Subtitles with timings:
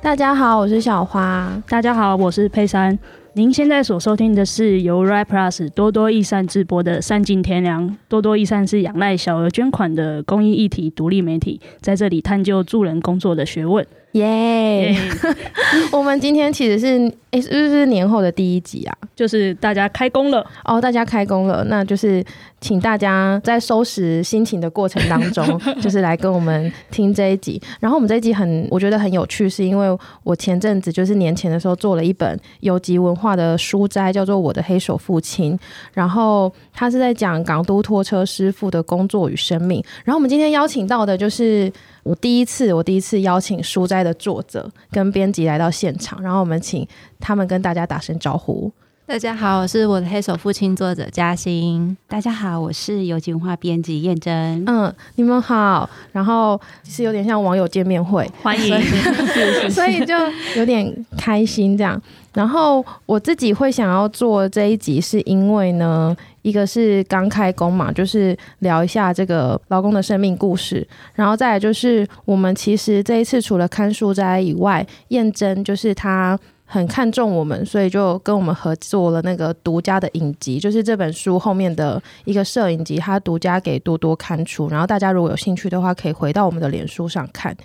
[0.00, 1.60] 大家好，我是小花。
[1.68, 2.96] 大家好，我是佩珊。
[3.32, 7.88] 您现在所收听的是由 r i Plus 多多益善直播的《善尽天良》。
[8.08, 13.84] 多多益善是仰赖小额捐款的公益议题独立媒体，在这里探究助人工作的学问。
[14.14, 14.96] 耶!
[15.90, 16.86] 我们今天其实是
[17.30, 18.96] 诶、欸，是不是年后的第一集啊？
[19.16, 22.24] 就是大家开工了哦，大家开工了，那就是
[22.60, 27.60] 请大家在收拾心情的过程当中， 就是来跟我们听这一集。
[27.80, 35.58] 然后我们这一集很，我觉得很有趣，是因为我前阵子就是年前的时候做了一本游击文化的书斋，叫做《我的黑手父亲》，
[35.92, 39.82] 然后他是在讲港都拖车师傅的工作与生命。
[40.04, 41.72] 然后我们今天邀请到的就是。
[42.04, 46.86] 我第一次，我第一次邀请书斋的作者跟编辑来到现场，然后我们请
[47.18, 48.70] 他们跟大家打声招呼。
[49.06, 51.94] 大家好，我是我的黑手父亲作者嘉欣。
[52.08, 54.64] 大家好，我是游击文化编辑燕珍。
[54.66, 55.88] 嗯，你们好。
[56.10, 60.14] 然后是有点像网友见面会，欢迎，所以， 所以就
[60.56, 62.00] 有点开心这样。
[62.32, 66.16] 然后我自己会想要做这一集，是因为呢。
[66.44, 87.56] 一个是刚开工嘛，就是聊一下这个劳工的生命故事，然后再来就是我们其实这一次除了看书斋以外，燕珍就是他很看重我们，所以就跟我们合作了那个独家的影集，就是这本书后面的一个摄影集，他独家给多多刊出，然后大家如果有兴趣的话，可以回到我们的脸书上看。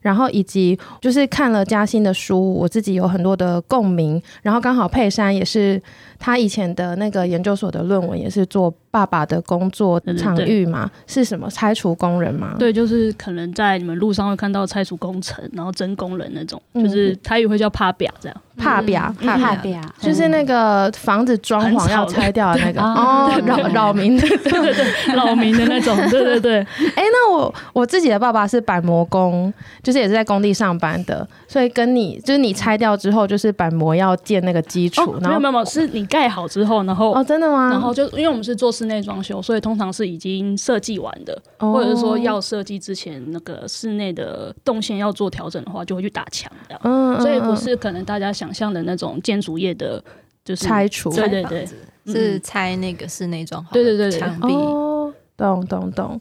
[0.00, 4.20] 然后以及就是看了嘉欣的书，我自己有很多的共鸣。
[4.42, 5.80] 然后刚好佩珊也是
[6.22, 12.54] 他以前的那个研究所的论文，也是做爸爸的工作场域嘛，是什么拆除工人吗？
[12.60, 18.42] 对，就是可能在你们路上会看到拆除工程，然后征工人那种，就是台语会叫帕表这样。
[18.56, 26.58] 帕表，帕表，就是那个房子装潢要拆掉的那个哦，扰扰民的，对对对，扰民的那种， 对对对。
[26.94, 29.52] 哎，那我我自己的爸爸是板模工，
[29.82, 37.70] 就是也是在工地上班的，所以跟你就是你拆掉之后，就是板模要建那个基础，哦、然后没有没有，是你盖好之后，然后哦，真的吗？
[37.70, 46.80] 然后就因为我们是做室内装修，所以通常是已经设计完的，哦、或者是说要设计之前那个室内的动线要做调整的话，就会去打墙这样。
[46.84, 48.30] 嗯，所以不是可能大家。
[48.42, 50.02] 想象的那种建筑业的，
[50.42, 51.68] 就是拆除，对对对，
[52.06, 56.20] 是拆那个室内装潢，对对对，墙壁，哦，懂懂懂。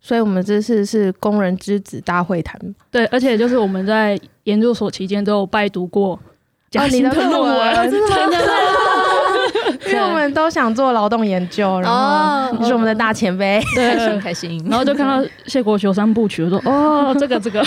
[0.00, 2.58] 所以我们这次是工人之子大会谈，
[2.90, 6.18] 对，而且就是我们在研究所期间都有拜读过
[6.70, 8.16] 嘉欣的论文，真的。
[10.00, 14.66] 我们都想做劳动研究，然后你是我们的大前辈，对， 开心开心。
[14.68, 17.64] 然后就看到谢国雄三部曲，我说哦， 这个这个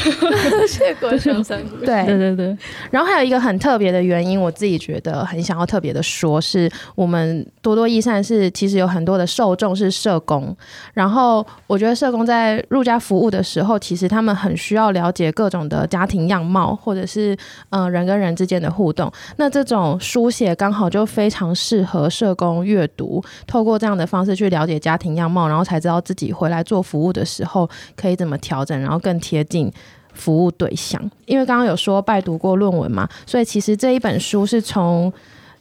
[0.68, 2.58] 谢国雄三部曲，对对对对。
[2.92, 10.56] 然后还有一个很特别的原因，我自己觉得很想要特别的说，是我们多多益善是其实有很多的受众是社工，
[10.94, 17.36] 然后我觉得社工在入家服务的时候，其实他们很需要了解各种的家庭样貌，或者是
[17.72, 19.12] 嗯、呃、人跟人之间的互动。
[19.38, 22.10] 那这种书写刚好就非常适合。
[22.14, 29.70] 社社工阅读，透过这样的方式去了解家庭样貌，然后才知道自己回来做服务的时候可以怎么调整，然后更贴近
[30.14, 31.02] 服务对象。
[31.26, 35.12] 因为刚刚有说拜读过论文嘛，所以其实这一本书是从。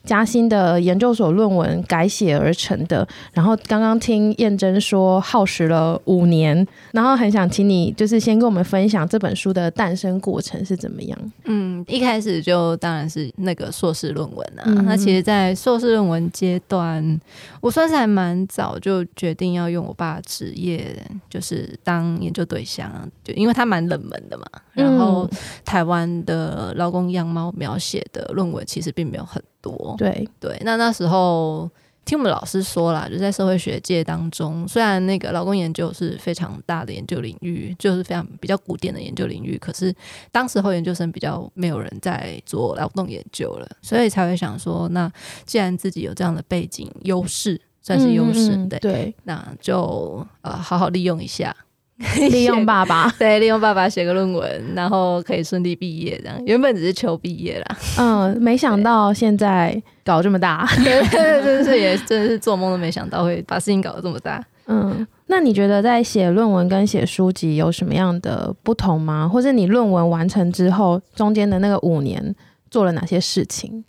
[0.04, 11.18] 嘉兴的研究所论文改写而成的，然后刚刚听燕珍说耗时了五年，然后很想请你就是先跟我们分享这本书的诞生过程是怎么样？
[11.44, 14.62] 嗯，一开始就当然是那个硕士论文啊。
[14.66, 17.20] 嗯、那其实，在硕士论文阶段，
[17.60, 20.96] 我算是还蛮早就决定要用我爸职业，
[21.30, 22.90] 就是当研究对象，
[23.22, 24.44] 就因为他蛮冷门的嘛。
[24.72, 25.28] 然后
[25.64, 29.42] 台湾的劳工样貌描写的论文其实并没有很。
[29.62, 31.70] 多对对，那那时候
[32.04, 39.94] 听我们老师说啦，就在社会学界当中，虽然那个劳工研究是非常大的研究领域，就是非常比较古典的研究领域，可是
[40.32, 45.08] 当时候研究生比较没有人在做劳动研究了，所以才会想说，那
[45.46, 51.54] 既然自己有这样的背景优势，算是优势，嗯嗯，对对，那就呃好好利用一下。
[52.30, 57.76] 利用爸爸， 对，利用爸爸写个论文，然后可以顺利毕业，这样原本只是求毕业啦。
[57.98, 64.44] 嗯，没想到现在搞这么大， 对，真是也真的是做梦都没想到会把事情搞得这么大。
[64.66, 69.28] 嗯，那你觉得在写论文跟写书籍有什么样的不同吗？
[69.28, 72.34] 或者你论文完成之后，中间的那个五年
[72.70, 73.84] 做了哪些事情？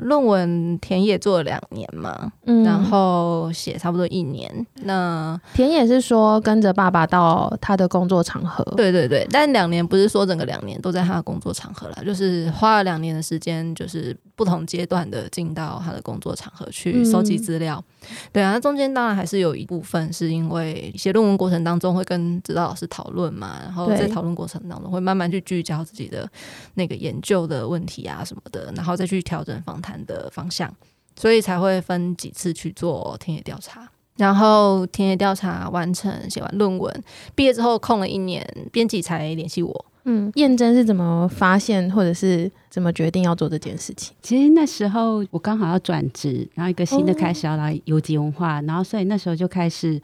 [0.00, 4.66] 论文田野做了两年嘛，嗯，然后写差不多一年。
[4.82, 17.84] 那田野是说跟着爸爸到他的工作场合，对对对，但两年不是说整个两年都在他的工作场合了，就是花了两年的时间，就是不同阶段的进到他的工作场合去收集资料。
[18.00, 26.26] 嗯、对啊，那中间当然还是有一部分是因为写论文过程当中会跟指导老师讨论嘛，然后在讨论过程当中会慢慢去聚焦自己的
[26.72, 30.74] 那个研究的问题啊什么的，然后再去调整访谈的方向，
[31.16, 33.86] 所以才会分几次去做田野调查。
[34.20, 37.02] 然后田野调查完成，写完论文，
[37.34, 39.84] 毕业之后空了一年，编辑才联系我。
[40.04, 44.14] 嗯，燕珍是怎么发现或者是怎么决定要做这件事情？
[44.22, 50.00] 其实那时候我刚好要转职，然后一个新的开始要来游击文化，哦、然后所以那时候就开始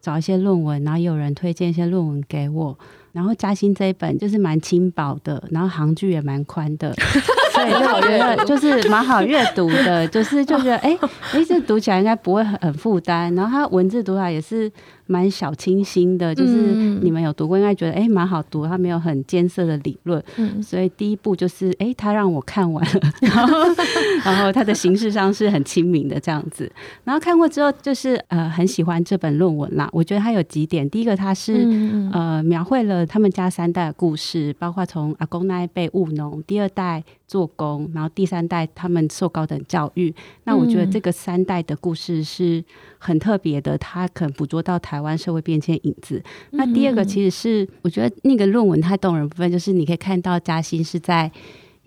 [0.00, 2.78] 找一些论文，然后有人推荐一些论文给我。
[3.12, 6.94] 然后嘉兴这一本就是蛮轻薄的，然后行距也蛮宽的。
[7.64, 10.96] 对，就我觉得就是蛮好阅读的，就是就觉得哎
[11.32, 13.34] 哎，这读起来应该不会很很负担。
[13.34, 14.70] 然后它文字读起来也是
[15.08, 16.52] 蛮小清新的，就是
[17.02, 18.64] 你们有读过，应该觉得哎蛮好读。
[18.64, 20.22] 它没有很艰涩的理论，
[20.62, 23.56] 所以第一步就是哎，他让我看完了， 然后
[24.24, 26.70] 然后它的形式上是很亲民的这样子。
[27.04, 29.88] 然后看过之后，就是呃很喜欢这本论文啦。
[29.92, 31.66] 我觉得它有几点，第一个它是
[32.12, 37.02] 呃描绘了他们家三代的故事，包括从阿公那一辈务农，第二代。
[37.28, 40.14] 做工，然后第三代他们受高等教育，
[40.44, 42.64] 那我觉得这个三代的故事是
[42.96, 46.22] 很特别的，他可能捕捉到台湾社会变迁影子。
[46.50, 51.30] 那第二个其实是我觉得那个论文太动人部分，就是你可以看到嘉欣是在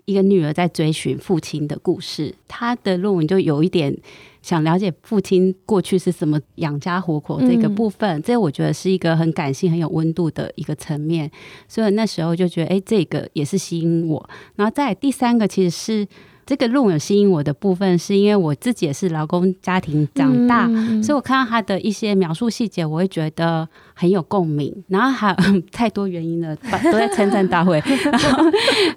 [0.04, 3.96] 一个女儿在追寻父亲的故事，她的论文就有一点。
[4.42, 11.30] 想了解父亲过去是怎么养家活口这个部分，嗯、这我觉得是一个很感性、很有温度的一个层面，
[11.68, 14.28] 所以那时候就觉得，哎，这个也是吸引我。
[14.56, 16.08] 然后再第三个，其实是
[16.44, 23.68] 这个论文吸引我的部分，是因为我自己也是劳工家庭长大，嗯、所以我看到他的一些描述细节，我会觉得
[24.02, 24.74] 很有共鸣。
[24.88, 27.80] 然后还有 太多原因了，都在称赞大会。
[28.10, 28.44] 然后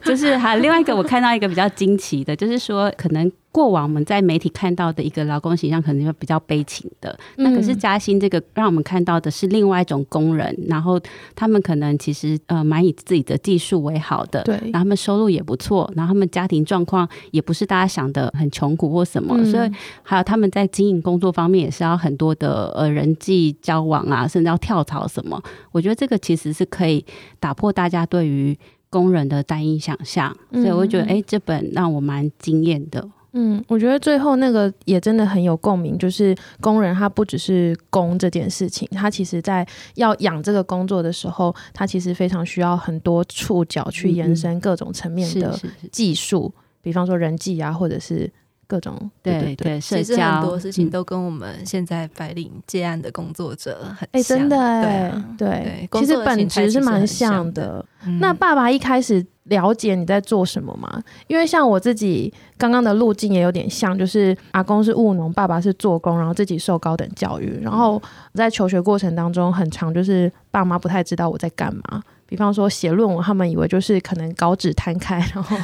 [0.04, 3.32] 就是还有另外一个，我看到一个比较惊奇的，就是说可能。
[3.56, 7.18] 过往我们在媒体看到的一个劳工形象，可能就比较悲情的。
[7.38, 11.00] 那可是嘉兴这个让我们看到的是另外一种工人，然后
[11.34, 19.72] 他们可能其实呃蛮以自己的技术为好的，对，然后他们收入也不错，然后他们家庭状况也不是大家想的很穷苦或什么，所以
[20.04, 25.42] 还有他们在经营工作方面也是要很多的呃人际交往啊，甚至要跳槽什么。
[25.72, 27.04] 我觉得这个其实是可以
[27.40, 28.58] 打破大家对于
[28.90, 33.06] 工人的单一想象，所以我觉得哎，这本让我蛮惊艳的。
[33.38, 45.54] 嗯，我觉得最后那个也真的很有共鸣，就是工人他不只是工这件事情，他其实在要养这个工作的时候，他其实非常需要很多触角去延伸各种层面的
[45.92, 48.32] 技术，比方说人际啊，或者是
[48.68, 57.86] 各种对对对，对社交，其实很多事情都跟我们现在白领接案的工作者很哎、欸，真的哎，对，对，其实本质是蛮像的。
[58.20, 59.26] 那爸爸一开始。
[59.46, 61.00] 了解你在做什么吗？
[61.28, 68.02] 因为像我自己刚刚的路径也有点像，就是阿公是务农，爸爸是做工，然后自己受高等教育，然后
[68.34, 72.02] 在求学过程当中很长，就是爸妈不太知道我在干嘛。
[72.28, 75.56] 比方说写论文，他们以为就是可能稿纸摊开，然后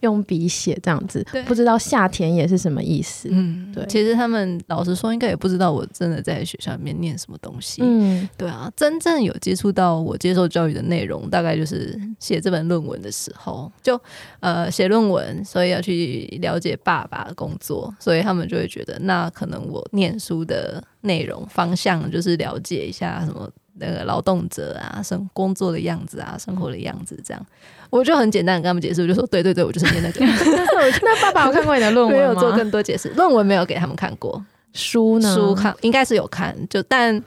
[0.00, 3.28] 用笔写这样子， 不知道下田野是什么意思。
[3.30, 3.84] 嗯，对。
[3.86, 7.80] 其实他们老实说，应该也不知道我真的在学校里面念什么东西。
[7.82, 13.98] 嗯，对啊，真正有接触到我接受教育的内容，大概就是写这本论文的时候，就
[14.40, 23.50] 呃写论文，所以要去了解爸爸的工作，所以他们就会觉得，那可能我念书的内容方向就是了解一下什么。
[23.78, 27.46] 那个劳动者啊，生工作的样子啊，生活的样子，这样，
[27.90, 30.24] 我就很简单跟他们解释，我就说，对对对，我就是念那个。
[31.02, 32.22] 那爸爸有看过你的论文 吗？
[32.22, 35.34] 没有做更多解释，论文没有给他们看过，书呢？
[35.34, 37.22] 书看应该是有看，就但。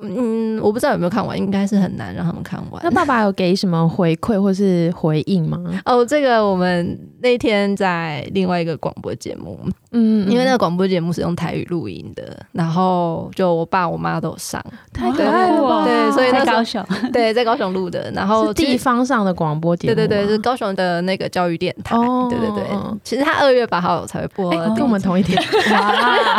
[0.00, 2.80] 嗯，我不知道有没有看完，应该是很难让他们看完。
[2.84, 5.58] 那爸爸有给什么回馈或是回应吗？
[5.84, 9.58] 哦，这个我们那天在另外一个广播节目，
[9.90, 15.84] 嗯，因为那个广播节目是用台语录音的，然后就我爸我妈都有上，太可爱了吧？
[15.84, 21.96] 对，所以在高雄，对，在高雄录的，然后地方上的广播节目，对对对，是高雄的那个教育电台，
[22.30, 22.64] 对对对。
[23.02, 26.38] 其实他二月八号才会播，跟我们同一天，哇，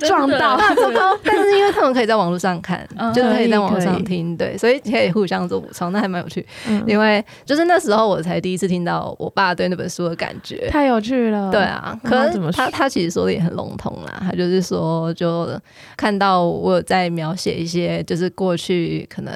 [0.00, 0.58] 撞到，
[1.24, 2.86] 但是因为他们可以在网络上看。
[3.14, 6.46] 就是可以在网上听，对，所以可以互相做补充，那还蛮有趣。
[6.68, 11.50] 嗯、因为就是那时候我才第一次听到我爸对那本书的感觉，太有趣了。
[11.50, 15.48] 对啊，可是他他其实说的也很笼统啦，他就是说，就
[15.96, 19.32] 看到我有在描写一些，就是过去可能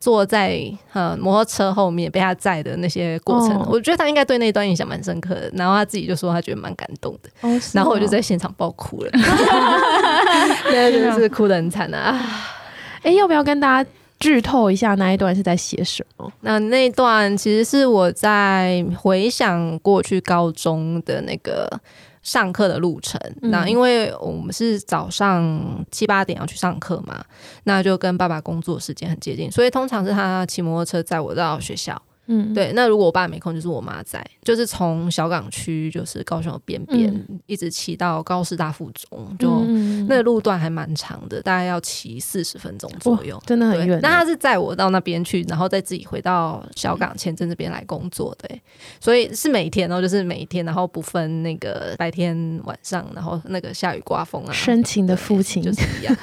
[0.00, 0.60] 坐在
[0.92, 5.50] 呃摩托车后面被他载的那些过程，哦、我觉得他应该对那段印象蛮深刻的。
[5.54, 7.30] 然后他自己就说他觉得蛮感动的，
[7.72, 9.10] 然后我就在现场爆哭了，
[10.68, 12.20] 对，真的是 哭得很惨啊！
[13.04, 16.32] 哎、欸，要不要跟大家剧透一下那一段是在写什么？
[16.40, 21.80] 那那一段其实是我在回想过去高中的那个。
[22.24, 27.22] 上课的路程，那因为我们是早上七八点要去上课嘛，
[27.64, 32.00] 那就跟爸爸工作时间很接近，所以通常是他骑摩托车载我到学校。
[32.26, 32.72] 嗯，对。
[32.74, 44.00] 那如果我爸没空，就是我妈在，就是从小港区，就是高雄的边边，嗯、一直骑到高师大附中，就、嗯、那个路段还蛮长的，大概要骑四十分钟左右，真的很远。
[44.00, 48.48] 那他是载我到那边去，然后再自己回到小港前镇这边来工作的，
[49.00, 56.16] 所以是每天哦，就是每一天，然后不分那个白天晚上，然后那个下雨刮风啊，深情的父亲就是一样。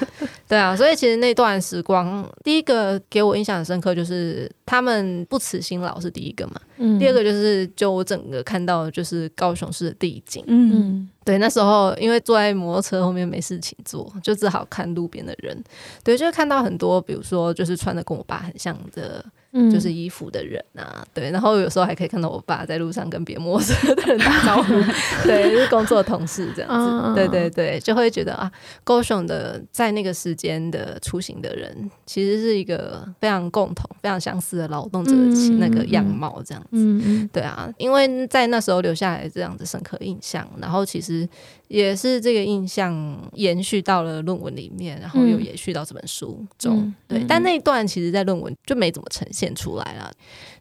[0.52, 6.60] 对啊，所以其实那段时光，第一个给我印象很深刻，就是他们不辞辛劳是第一个嘛。
[6.76, 10.44] 嗯，第二个就是就我整个看到就是高雄市的地景。
[10.46, 15.58] 嗯，对，那时候因为坐在摩托车后面没事情做，就只好看路边的人。
[16.04, 19.24] 对，就看到很多，比如说就是穿的跟我爸很像的。
[19.70, 24.72] 就是衣服的人啊，对，然后有时候还可以看到我爸在路上跟别陌生的人打招呼，
[25.24, 28.50] 对，就是工作同事这样子，对对对，就会觉得啊，
[28.82, 41.28] 高雄的在那个时间的出行的人，其实是一个非常共同、非常相似的劳动者的那个样貌这样子，对啊，因为在那时候留下来这样子深刻印象，然后其实。
[41.72, 42.92] 也是这个印象
[43.32, 46.80] 延续到了论文里面，然后又延续到这本书中。
[46.80, 50.12] 嗯、对，嗯、但那一段其实，在论文就没怎么呈现出来了。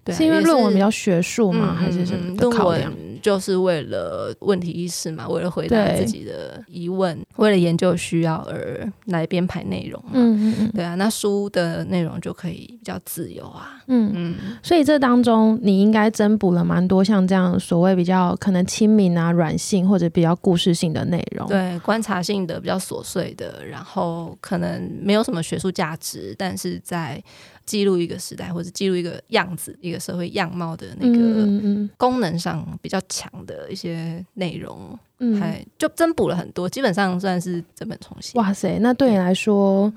[0.03, 1.75] 对，是因为论文比较学术吗？
[1.77, 2.91] 还是什么考量？
[3.21, 10.03] 就是为了问题意识嘛，为了回答自己的疑问，为了研究需要而来编排内容。
[10.11, 13.79] 嗯嗯嗯，对啊，那书的内容就可以比较自由啊。
[13.85, 21.47] 嗯嗯，所以这当中你应该增补了蛮多像这样所谓比较可能亲民啊、软性或者比较故事性的内容。
[21.47, 27.23] 对，观察性的比较琐碎的，然后可能没有什么学术价值，但是在。
[27.65, 38.37] 记录一个时代，或者记录一个样子、一个社会样貌的那个功能上比较强的一些内容，嗯，还就增补了很多，基本上算是整本重写。
[38.37, 39.91] 哇塞，那对你来说，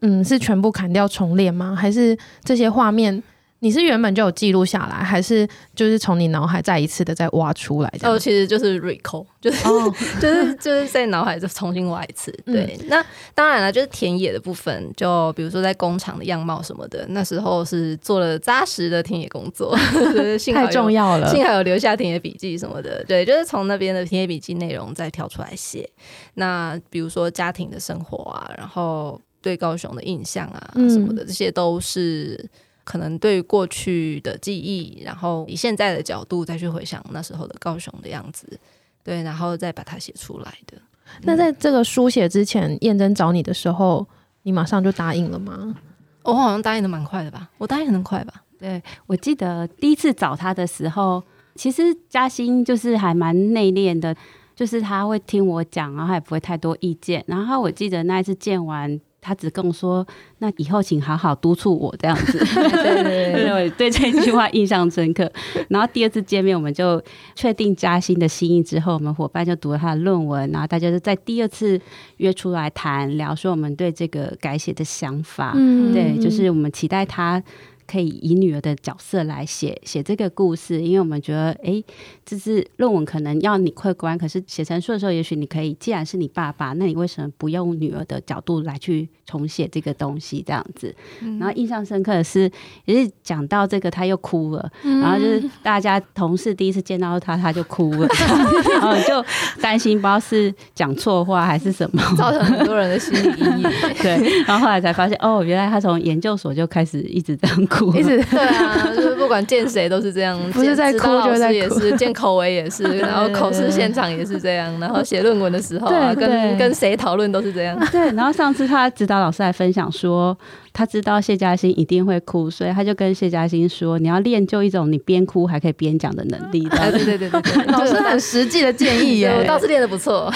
[0.00, 1.74] 嗯，是全部砍掉重练吗？
[1.74, 3.22] 还是这些画面？
[3.60, 7.92] 你是原本就有记录下来，还是就是从你脑海再一次的再挖出来？
[8.02, 12.30] 哦，其实就是 recall，就是、哦、 就是就是在脑海就重新挖一次。
[12.46, 19.76] 对，嗯、那当然了，就是田野的部分，就比如说在工厂的样貌什么的，那时候是做了扎实的田野工作，
[20.54, 23.04] 太重要了，幸好有留下田野笔记什么的。
[23.08, 25.88] 对，就是从那边的田野笔记内容再挑出来写。
[26.34, 32.48] 那比如说家庭的生活啊，然后对高雄的印象啊什么的，嗯、这些都是。
[32.88, 38.58] 可能对于过去的记忆，然后以现在的角度再去回想那时候的高雄的样子，
[39.04, 40.78] 对，然后再把它写出来的。
[41.20, 44.06] 那在这个书写之前，燕珍找你的时候，
[44.44, 45.76] 你马上就答应了吗？
[46.22, 47.50] 我好像答应的蛮快的吧？
[47.58, 48.42] 我答应很快吧？
[48.58, 51.22] 对，我记得第一次找他的时候，
[51.56, 54.16] 其实嘉欣就是还蛮内敛的，
[54.56, 57.22] 就是他会听我讲，然后他也不会太多意见。
[57.26, 58.98] 然后我记得那一次见完。
[59.20, 60.06] 他只跟我说
[60.38, 62.38] ：“那以后请好好督促我这样子。
[62.72, 63.90] ”对对对，我对。
[63.90, 65.30] 这句话印象深刻。
[65.68, 67.02] 然后第二次见面，我们就
[67.34, 71.80] 确定嘉欣的心意之后，我们伙伴就读了他的论文，然后大家就在第二次
[72.18, 75.52] 约出来谈聊，说我们对这个改写的想法。
[75.56, 77.42] 嗯，对，就是我们期待他。
[77.90, 81.82] 可以以女儿的角色来写写这个故事，因为我们觉得，哎、
[82.28, 90.44] 欸，这是论文可能要你客观，可是写成书的时候，也许你可以，既然是你爸爸，那你为什么不用女儿的角度来去重写这个东西？
[90.46, 92.50] 这样子，嗯、然后印象深刻的是，
[92.84, 98.08] 也是讲到这个，他又哭了，嗯、然后就是大家同事第一次见到他，他就哭了，
[98.72, 99.24] 然后就
[99.60, 103.70] 担心不知道是讲错话还是什么，造成很多人的心理阴影。
[104.02, 107.94] 对，然后后来才发现，哦，原来他从研究所就开始一直这样哭。
[107.96, 117.78] 一直对啊，就是不管见谁都是这样，不是在哭就在哭，也是见口委也是， 然后口试现场也是这样，然后写论文的时候啊，跟跟谁讨论都是这样。
[117.92, 120.36] 对，然后上次他指导老师来分享说，
[120.72, 126.68] 他知道谢嘉欣一定会哭，所以他就跟谢嘉欣说，你要练就一种你边哭还可以边讲的能力。
[126.68, 130.32] 对对对对对， 老师很实际的建议耶，我倒是练的不错，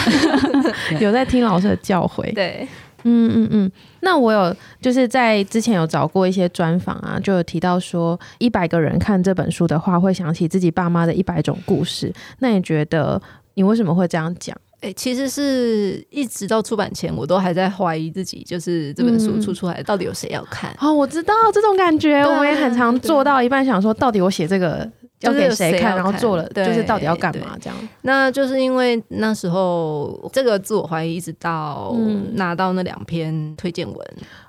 [1.00, 2.32] 有在听老师的教诲。
[2.32, 2.68] 对。
[3.04, 12.12] 嗯嗯嗯，那我有就是在之前有找过一些专访啊，就有提到说，一百个人看这本书的话，会想起自己爸妈的一百种故事。
[12.38, 13.20] 那你觉得
[13.54, 14.56] 你为什么会这样讲？
[14.80, 20.74] 诶、欸，其实是一直到出版前，我都还在怀疑自己，就是这本书出出来到底有谁要看？
[20.80, 24.90] 哦，我知道这种感觉，啊、我也很常做到一半想说，到底我写这个
[25.22, 27.76] 要给谁看，然后做了就是到底要干嘛这样。
[28.02, 31.94] 那就是因为那时候这个自我怀疑，一直到
[32.34, 34.06] 拿到那两篇推荐文。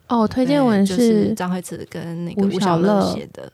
[0.07, 3.51] 哦，推荐文是张惠慈跟那个吴小乐写的。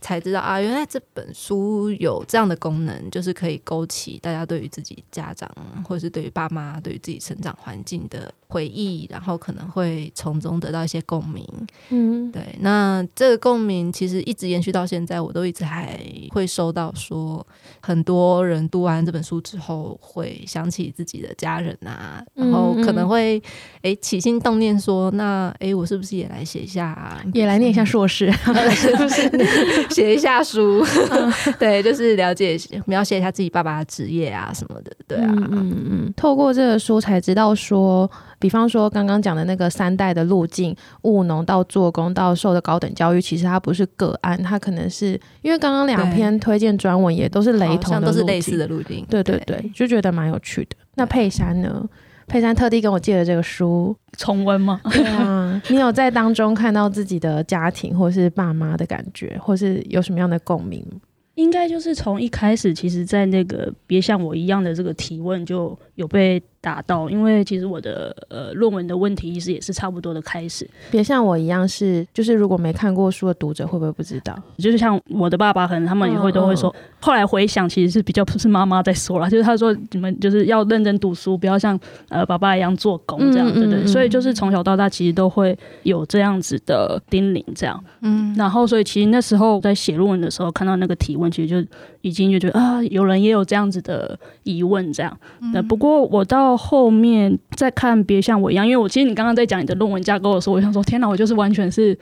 [0.00, 5.50] 才知道啊，原来这本书有这样的功能，就是可以勾起大家对于自己家长，
[5.86, 11.46] 或者是对于爸妈，对于自己成长环境的回忆，然后可能会从中得到一些共鸣。
[11.90, 12.56] 嗯，对。
[12.60, 17.46] 那这个共鸣其实一直延续到现在，我都一直还会收到说，
[17.80, 23.42] 很多人读完这本书之后会想起自己的家人啊，然后可能会
[23.82, 28.32] 哎起心动念说，那哎我是不是也来写一下，啊，也来念一下硕士，
[28.74, 29.89] 是不是？
[29.94, 30.84] 写一下书，
[31.58, 35.86] 对，就是了解描写一下自己爸爸的职业啊什么的，对啊，嗯嗯。
[35.90, 50.76] 嗯，透过这个书才知道说，比方说刚刚讲的那个三代的路径，务农到做工到受的高等教育，其实它不是个案，它可能是因为刚刚两篇推荐专文也都是雷同的，都是类似的路径，对对对，就觉得蛮有趣的。
[50.94, 51.84] 那佩珊呢？
[52.30, 54.80] 佩珊特地跟我借了这个书重温吗？
[54.92, 60.86] 对啊，你有在当中看到自己的家庭或是爸妈的感觉，或是有什么样的共鸣？
[61.34, 70.68] 应该就是从一开始，其实，在那个别像我一样的这个提问就有被打到，因为其实我的呃论文的问题其实也是差不多的开始。
[70.90, 74.38] 别像我一样是，就是如果没看过书的读者会不会不知道？
[74.58, 76.74] 就是像我的爸爸，可能他们也会都会说。
[77.00, 81.78] 后来回想，其实是比较不是妈妈在说了，就是他说你们就是要认真读书，不要像
[82.10, 83.86] 呃爸爸一样做工这样，嗯、对对。
[83.86, 87.82] 所以就是从小到大，其实都会有这样子的叮咛，这样。
[88.02, 88.34] 嗯。
[88.36, 91.70] 然后，所以其实那时候在写论文的时候，看到那个提问，其实就
[92.02, 95.16] 已经就觉得啊，有人也有这样子的疑问，这样。
[95.54, 96.49] 那、嗯、不过我到。
[96.50, 101.96] 到后面再看，别像我一样，因为我其实你刚刚在讲你的论文架构的时候，我想说，天哪，我就是完全是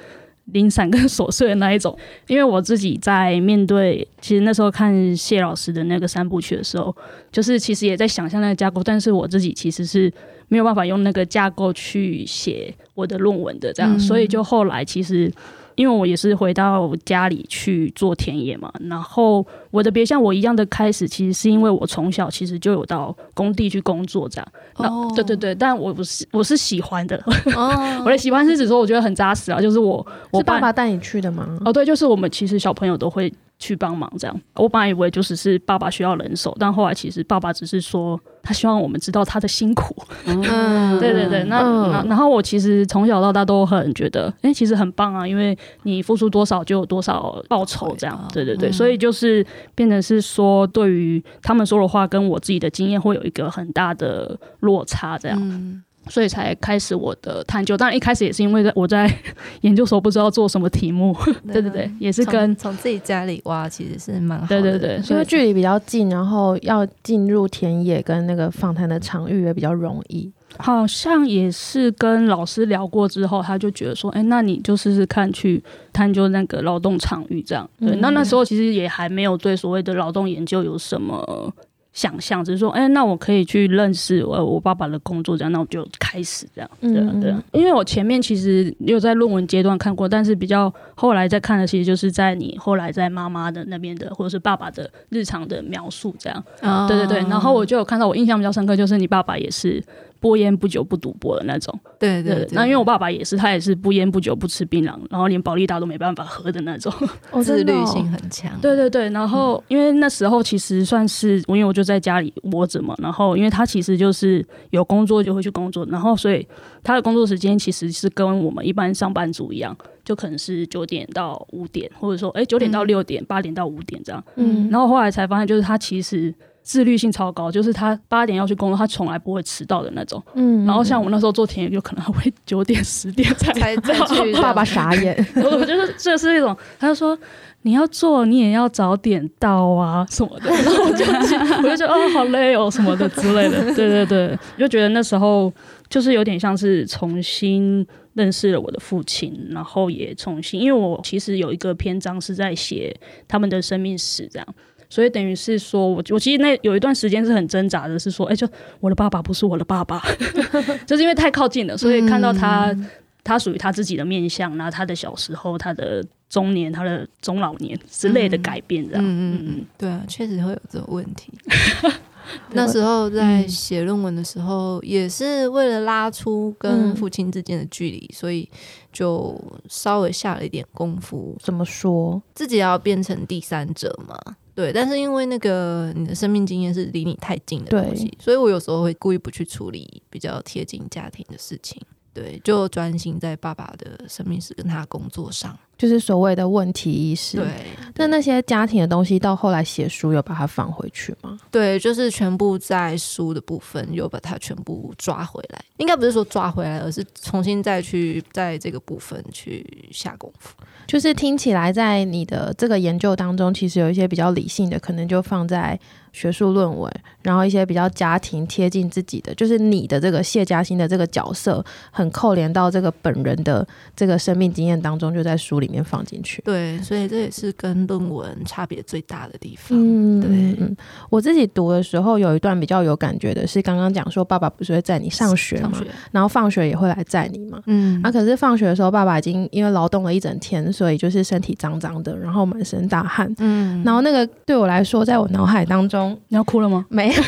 [0.52, 1.95] 零散跟琐碎的那一种。
[2.28, 6.97] 因为我自己在面对，其实那时候看谢老师的那个三部曲的时候，
[7.31, 10.11] 就是其实也在想象那个架构，但是我自己其实是
[10.49, 15.31] 没有办法用那个架构去写我的论文的，这样，所以就后来其实。
[15.78, 24.49] 因为我也是回到家里去做田野嘛，然后我的别像我一样的开始，其实是因为我从小其实就有到工地去工作这样。
[24.75, 27.17] 哦，对对对，但我不是我是喜欢的。
[27.54, 31.56] 哦，我的喜欢是指说我觉得很扎实啊，就是我我爸爸带你去的吗？
[31.64, 33.32] 哦，对，就是我们其实小朋友都会。
[33.58, 39.97] 去帮忙这样，我本来以为就是是爸爸需要人手，但后来其实爸爸只是说他希望我们知道他的辛苦。
[40.26, 40.40] 嗯，
[41.00, 49.44] 对对对，那、嗯、然后我其实从小到大都很觉得，哎、欸，其实很棒啊，因为你付出多少就有多少报酬，这样，对对对，所以就是
[49.75, 55.36] 变成是说，对于他们说的话跟我自己的经验会有一个很大的落差，这样。
[55.40, 59.12] 嗯所以才开始我的探究，当然一开始也是因为我在
[59.62, 61.16] 研究所不知道做什么题目，
[61.52, 70.30] 对对对，也是跟从自己家里挖，其实是蛮好的，对对对，因为距离比较近，然后要进入田野跟那个访谈的场域也比较容易。
[70.56, 77.68] 好像也是跟老师聊过之后，他就觉得说，哎，那你就试试看去探究那个劳动场域这样。
[77.78, 81.52] 对，那那时候其实也还没有对所谓的劳动研究有什么。
[81.93, 87.43] 想象只是说，哎、欸，那我可以去认识我我爸爸的工作，这样，那我就开始这样，对啊，对啊。
[87.53, 97.29] 因为我前面其实有在论文阶段看过，但是比较后来再看的，其实就是在你后来在妈妈的那边的，或者是爸爸的日常的描述这样，哦、对对对。
[97.29, 99.83] 然后我就有看到，我印象比较深刻，就是你爸爸也是。
[100.21, 102.49] 不烟不酒不赌博的那种，对对，对。
[102.51, 106.93] 那因为我爸爸也是，他也是不烟不酒不吃槟榔，然后连保利达都没办法喝的那种，
[107.41, 108.51] 自律性很强。
[108.61, 109.09] 对对对。
[109.11, 116.45] 然后因为那时候其实算是，因为我就在家里窝着嘛，然后因为他其实就是有工作就会去工作，然后所以
[116.82, 124.25] 他的工作时间其实是跟我们一般上班族一样，就可能是九点到五点，或者说哎九点到六点，八点到五点这样。
[124.34, 124.69] 嗯。
[124.71, 126.34] 然后后来才发现，就是他其实。
[126.69, 130.23] 自律性超高，就是他八点要去工作，他从来不会迟到的那种。
[130.35, 134.35] 嗯，然后像我那时候做田野，就可能还会九点十点才 才去。
[134.35, 137.19] 爸爸傻眼， 我觉得这是一种，他就说
[137.63, 140.50] 你要做，你也要早点到啊什么的。
[140.50, 143.65] 然后我就我就觉得哦，好累哦什么的之类的。
[143.75, 145.50] 对对对，就觉得那时候
[145.89, 152.95] 就是有点像是重新认识了我的父亲，然后也重新，因为我其实有一个篇章是在写
[153.26, 154.47] 他们的生命史，这样。
[154.91, 158.49] 所以等于是说，我我其实那有一段时间是很挣扎的，是说，哎、欸，就
[158.81, 160.03] 我的爸爸不是我的爸爸，
[160.87, 162.87] 就是因为太靠近了，所以看到他，嗯、
[163.23, 171.33] 他属于他自己的面相，然后他的小时候、他的中年、他的中老年之类的改变，这样，嗯嗯嗯，对啊，确实会有这种问题。
[172.53, 178.47] 那时候在写论文的时候，也是为了拉出跟父亲之间的距离，所以
[178.93, 179.35] 就
[179.67, 181.35] 稍微下了一点功夫。
[181.43, 182.21] 怎么说？
[182.35, 184.37] 自己要变成第三者嘛？
[184.58, 184.73] 对。
[184.73, 191.80] 但是因为那个你的生命经验是离你太近的东西，所以我有时候会故意不去处理比较贴近家庭的事情。
[192.12, 197.36] 对，就专心在爸爸的生命史跟他工作上，就是所谓的问题意识。
[197.38, 197.47] 对，
[197.95, 201.38] 那那些家庭的东西，到后来写书有把它放回去吗？
[201.50, 205.60] 对，就是全部在书的部分又把它全部抓回来。
[205.76, 210.56] 应该不是说抓回来，而是重新再去在这个部分去下功夫。
[210.86, 215.78] 就是听起来，在你的这个研究当中，其实有一些比较理性的，可能就放在。
[216.19, 226.43] 学术论文，然后一些比较家庭贴近自己的，就是你的这个谢嘉欣的这个角色，很扣连到这个本人的这个生命经验当中，就在书里面放进去。
[226.45, 229.78] 对，所以这也是跟论文差别最大的地方。
[229.78, 230.76] 嗯，对，嗯，
[231.09, 237.63] 我自己读的时候有一段比较有感觉的是，刚刚讲说爸爸不是会载你上学嘛，然后放学也会来载你嘛。
[237.67, 243.33] 嗯，啊，可是放学的时候，爸爸已经因为劳动了一整天，所以就是身体脏脏的，然后满身大汗。
[243.39, 246.07] 嗯，然后那个对我来说，在我脑海当中。
[246.28, 246.84] 你要哭了吗？
[246.88, 247.14] 没有。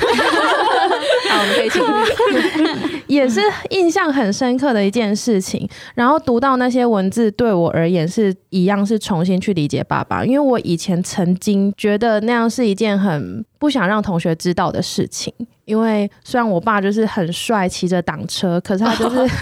[1.31, 3.01] 好，我们可以继续。
[3.07, 3.41] 也是
[3.71, 5.69] 印象很深刻的一件事情。
[5.95, 10.25] 然后读到那些文字，对我而言是一样，是重新去理解爸爸。
[10.25, 15.33] 因为我以前曾经觉得那样是一件很不想让同学知道的事情。
[15.71, 19.17] 因为虽然我爸就是很帅，骑着挡车，可是他就是。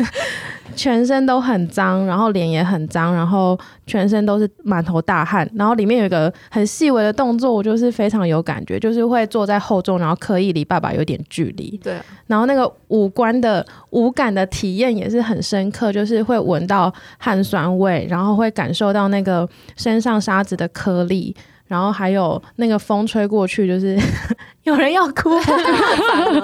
[0.77, 11.77] 全身都很脏，然后脸也很脏，然后全身都是满头大汗，然后里面有一个很细微的动作，我就是非常有感觉，就是会坐在后座，然后刻意离爸爸有点距离。
[11.83, 21.35] 对，然后那个五官的五感的体验也是很深刻，就是会闻到汗酸味，然后会感受到那个身上沙子的颗粒，
[21.69, 23.97] 然后还有那个风吹过去，就是
[24.65, 25.31] 有人要哭。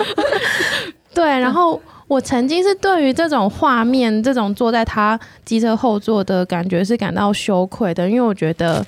[1.12, 1.82] 对，然后。
[2.06, 8.84] 我曾经是对于这种画面，这种坐在他机车后座的感觉是感到羞愧的，因为我觉得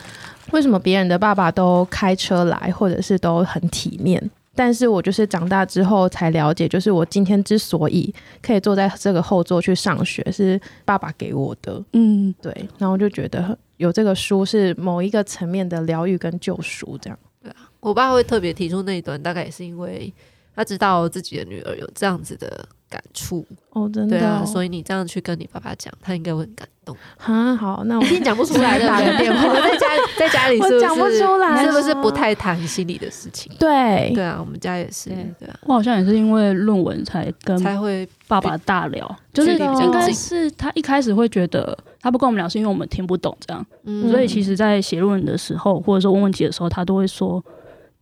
[0.50, 4.22] 为什么别人的爸爸都开车来，或者是都很体面，
[4.54, 11.82] 但是我就是长大之后才了解，就是我今天之所以可以坐在这个后座去上学，是爸爸给我的。
[11.94, 17.18] 嗯，对，然后就觉得有这个书是某一个层面的疗愈跟救赎，这样。
[17.42, 20.12] 对啊，我爸会特别提出那一段，大概也是因为
[20.54, 22.68] 他知道自己的女儿有这样子的。
[22.88, 26.96] 感触哦，真的、哦，对啊，所以你这样去跟你爸爸讲，他应该会很感动。
[27.18, 29.52] 哈，好，那我一定讲不出来的，打个电话。
[29.54, 29.86] 在家
[30.16, 31.64] 在家里是不是讲不出来？
[31.64, 33.52] 是不是不太谈心里的事情？
[33.58, 35.10] 对，对啊，我们家也是。
[35.10, 43.66] 对，对啊，我好像也是因为论文才跟才会爸爸大聊，就是应该是他一开始会觉得他不跟我们聊，是因为我们听不懂这样。
[43.82, 47.44] 嗯，所以其实，在写论文的时候，或者说问问题的时候，他都会说。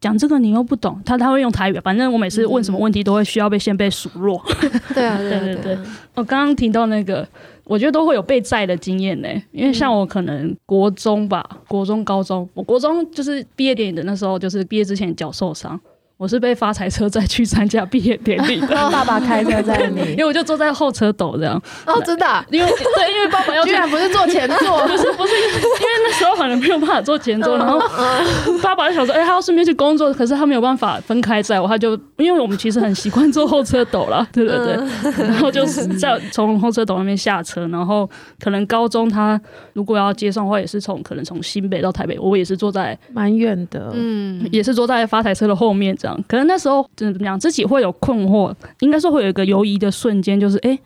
[0.01, 4.39] 讲这个你又不懂，他他会用台语，反正我每次问什么问题都会需要被先被数落。
[4.93, 5.79] 对啊，对对对。
[6.15, 7.27] 我刚刚提到那个，
[7.65, 15.81] 我觉得都会有被载的经验呢，因为像我可能国中吧，国中、高中，我国中就是毕业典礼的那时候，就是毕业之前脚受伤。
[16.17, 21.61] 我是被发财车载去参加毕业典礼的， 爸爸开车载你， 因为我就坐在后车斗这样。
[21.87, 22.45] 哦，真的、啊？
[22.51, 27.81] 因为对，因为爸爸要去，居然不是坐前座， 不是不是，因为那时候可能没有办法坐前座，然后
[28.63, 39.39] 爸爸就想说，哎、欸，他要顺便去工作，可是他没有办法分开载我，他就因为我们其实很习惯坐后车斗了，对对对，然后就是在从后车斗那边下车，然后可能高中他
[39.73, 46.25] 如果要接送的话，也是从可能从新北到台北，我也是坐在蛮远的，嗯，也是坐在发财车的后面这样。
[46.29, 50.79] 可能那时候怎么讲，自己会有困惑，应该说会有一个犹疑的瞬间，就是哎、欸，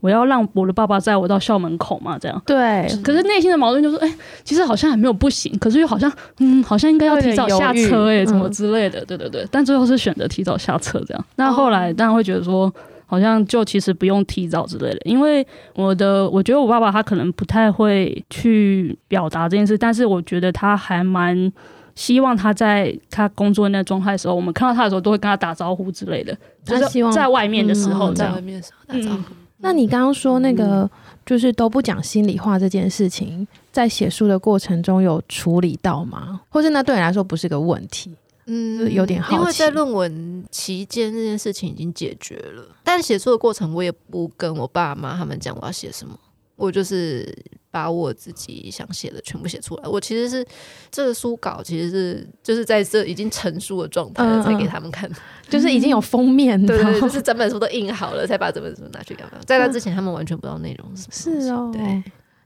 [0.00, 2.18] 我要让我的爸爸载我到校门口嘛？
[2.18, 2.86] 这样对。
[3.02, 9.46] 可是内心的矛盾就是，哎、欸，其实好像还没有不行，可是又好像，嗯，好像应该要提早下车、欸，哎，怎么之类的，对对对。
[9.50, 11.24] 但最后是选择提早下车这样。
[11.36, 12.70] 那后来当然会觉得说，
[13.06, 21.50] 好像就其实不用提早之类的，因为我的我觉得我爸爸他可能不太会去表达这件事，但是我觉得他还蛮。
[21.98, 26.36] 希望他在他工作那状态的时候，我们看到他的时候都会跟他打招呼之类的。
[26.64, 29.34] 他希望在外面的时候，在外面的时候打招呼。
[29.56, 30.88] 那你刚刚说那个
[31.26, 36.40] 就是都不讲心里话这件事情，在写书的过程中有处理到吗？
[36.48, 38.14] 或者那对你来说不是个问题？
[38.46, 39.34] 嗯，有点好奇。
[39.34, 46.16] 因为在论文期间这件事情已经解决了，但写书的过程我也不跟我爸妈他们讲我要写什么。
[46.54, 47.36] 我就是
[47.70, 49.88] 把我自己想写的全部写出来。
[49.88, 50.46] 我其实是
[50.90, 55.14] 这个书稿，其实是就是在这已经成书的状态了才给他们看，嗯，
[55.48, 59.40] 就是已经有封面，对，就是整本书都印好了，才把整本书拿去给他们。
[59.46, 61.40] 在那之前，他们完全不知道内容是什么。
[61.40, 62.02] 是哦，对。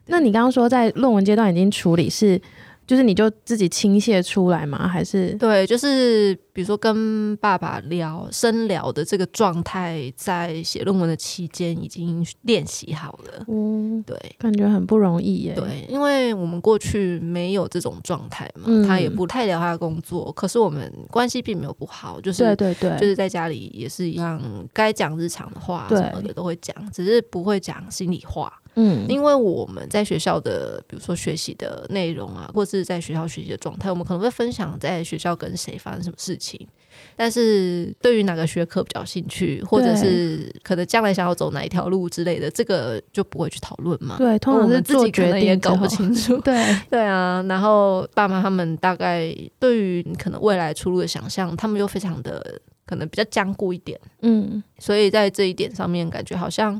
[0.07, 2.39] 那你刚刚说在论文阶段已经处理，是
[2.85, 4.87] 就是你就自己倾泻出来吗？
[4.87, 13.45] 还是对，就是比如说跟爸爸聊深聊的这个状态，在写论文的期间已经练习好了。
[13.47, 15.53] 嗯，对，感觉很不容易耶。
[15.53, 24.41] 对，因为我们过去没有这种状态嘛，嗯、他也不太聊他的工作，可是我们关系并没有不好，就是对对对，就是在家里也是一样，
[24.73, 28.51] 该讲日常的话什么的都会讲，只是不会讲心里话。
[28.75, 36.67] 嗯，因为我们在学校的，比如说学习的内容啊，或者是在学校学习的状态，我们可能会分享在学校跟谁发生什么事情。
[37.15, 44.15] 但是对于哪个学科比较兴趣，或者是可能将来想要走哪一条路之类的，这个就不会去讨论嘛。
[44.17, 46.37] 对，通常是自己可能也搞不清楚。
[46.41, 53.99] 对对啊，然后爸妈他们大概对于你可能未来出路的想象，他们又非常的可能比较坚固一点。
[54.21, 56.79] 嗯，所以在这一点上面，感觉好像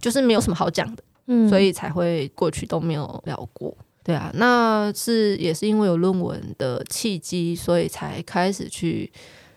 [0.00, 1.02] 就是没有什么好讲的。
[1.48, 9.10] 所以才会过去都没有聊过，对啊，那是也是因为有论文的契机，所以才开始去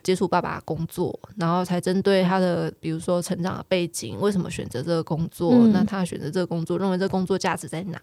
[0.03, 5.51] 接触爸爸工作，然后才针对他的比如说成长的背景，为什么选择这个工作？
[5.53, 8.01] 嗯、那他选择这个工作，认为这个工作价值在哪？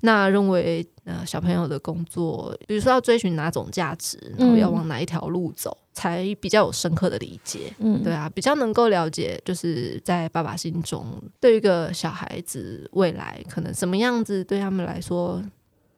[0.00, 5.70] 那认为呃小朋友的工作，比如说要追寻哪种价值，然后要往哪一条路走？
[5.70, 11.06] 嗯才比较有深刻的理解，嗯，对啊，比较能够了解，就是在爸爸心中，
[11.38, 15.40] 对于一个小孩子未来可能什么样子，对他们来说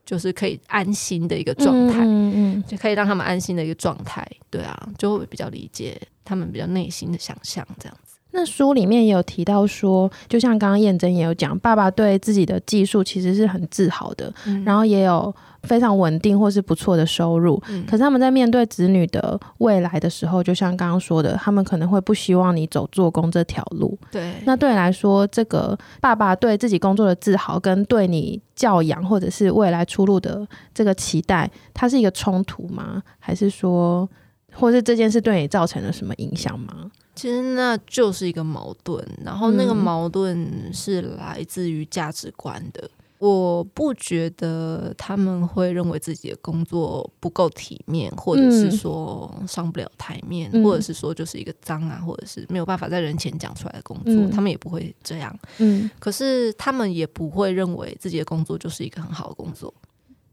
[0.07, 8.17] 就是可以安心的一个状态，嗯嗯，就可以让他们安心的一个状态，对啊，就会比较理解他们比较内心的想象这样子。
[8.31, 15.35] 那书里面也有提到说，就像刚刚燕珍也有讲，爸爸对自己的技术其实是很自豪的，嗯，然后也有。
[15.67, 23.99] 非常稳定或是不错的收入，嗯，可是他们在面对子女的未来的时候，就像刚刚说的，他们可能会不希望你走做工这条路。
[24.11, 33.03] 对，那对你来说，这个爸爸对自己工作的自豪，跟对你教养或者是未来出路的这个期待，它是一个冲突吗？
[33.19, 34.09] 还是说，
[34.55, 36.91] 或是这件事对你造成了什么影响吗？
[37.15, 42.91] 其实那就是一个矛盾，然后那个矛盾是来自于价值观的。
[43.19, 55.37] 我不觉得他们会认为自己的工作不够体面，或者是说上不了台面，嗯、或者是说就是一个脏啊，或者是没有办法在人前讲出来的工作，嗯、他们也不会这样。
[55.59, 59.73] 嗯，可是他们也不会认为自己的工作就是一个很好的工作。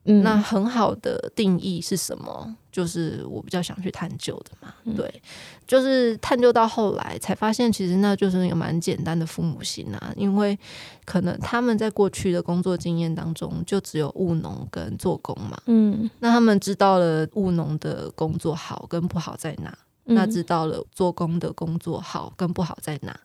[0.06, 2.56] 嗯，那很好的定义是什么？
[2.72, 4.74] 就是我比较想去探究的嘛。
[4.84, 5.22] 嗯、对，
[5.68, 10.14] 就是探究到后来才发现，其实那就是一个蛮简单的父母心啊。
[10.18, 10.58] 因为
[11.06, 15.58] 可能他们在过去的工作经验当中，就只有务农跟做工嘛。
[15.68, 23.18] 嗯，那他们知道了务农的工作好跟不好在哪，嗯、那知道了做工的工作好跟不好在哪。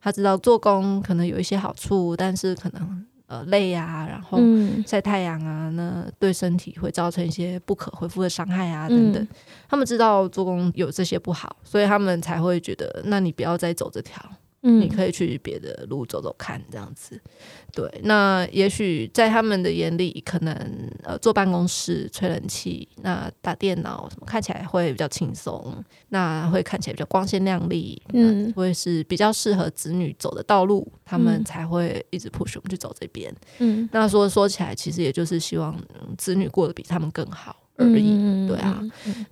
[0.00, 3.06] 他知道做工可能有一些好处，但是可能。
[3.26, 4.38] 呃，累啊，然后
[4.86, 9.20] 晒太阳啊，嗯、那对身体会造成一些不可恢复的伤害啊，等等。
[9.20, 9.28] 嗯、
[9.68, 14.22] 他们知道做工有这些不好，所以他们才会觉得，那你不要再走这条。
[14.62, 17.20] 嗯，你可以去别的路走走看，这样子。
[17.72, 20.54] 对，那也许在他们的眼里，可能
[21.04, 33.32] 呃坐办公室吹冷气，那打电脑什么看起来会比较轻松，那会看起来比较光鲜亮丽，嗯，会是比较适合子女走的道路，他们才会一直 push 我们去走这边。
[33.58, 35.78] 嗯，那说说起来，其实也就是希望
[36.16, 37.54] 子女过得比他们更好。
[37.76, 38.82] 而已，对啊，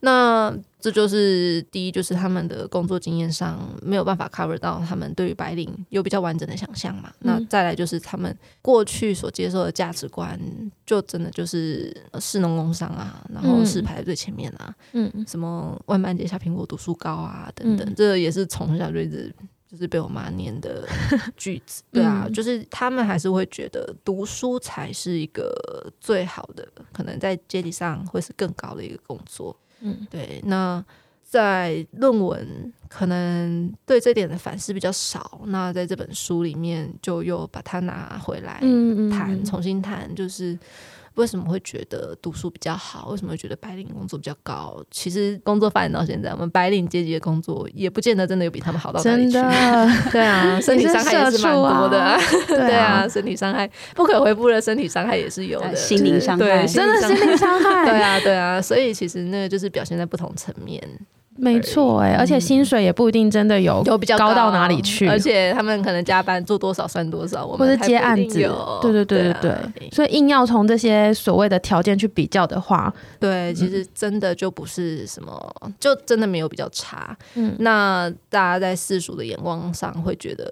[0.00, 7.10] 那这就是第一，就是他们的工作经验上没有办法 cover 到他们对于白领有比较完整的想象嘛。
[7.20, 10.38] 那再来就是他们过去所接受的价值观，
[10.84, 19.34] 就真的就是士农工商啊，然后是排在最前面啊，嗯，什么万般皆下品，果读书高啊，等等，这也是从小就一直。
[19.74, 20.86] 就是被我妈念的
[21.36, 25.52] 句子，对啊，嗯、就是他们还是会觉得读书才是一个
[26.00, 29.54] 最好的，可能在阶级上会是更高的一个工作。
[29.80, 30.40] 嗯，对。
[30.44, 30.82] 那
[31.24, 40.56] 在论文可能对这点的反思比较少，那在这本书里面就又把它拿回来谈，嗯嗯嗯重新谈，就是。
[41.14, 43.08] 为什么会觉得读书比较好？
[43.10, 44.82] 为什么会觉得白领工作比较高？
[44.90, 49.32] 其实工作发展到现在，我们白领阶级的工作也不见得真的有比他们好到哪里去。
[49.32, 52.02] 真的， 对啊， 身体伤害也是蛮多的。
[52.02, 57.84] 啊 对啊，身体伤害不可回复的身体伤害也是有的，心灵伤害真的心灵伤害。
[57.84, 60.82] 对啊，对啊，所以其实那个就是表现在不同层面。
[61.36, 68.38] 没错，哎，而且薪水也不一定真的有有比较高到哪里去，而且他们可能加班做多少算多少，我们或者接案子，
[68.80, 77.16] 对对对对对，所以硬要从这些所谓的条件去比较的话，对，其实真的就不是什么，就真的没有比较差。
[77.34, 80.50] 嗯，那大家在世俗的眼光上会觉得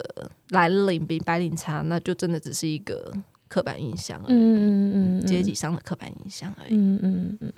[0.50, 3.12] 蓝领比白领差，那就真的只是一个。
[3.52, 7.52] 刻板印象而已，嗯嗯阶级上的刻板印象而已，嗯嗯嗯。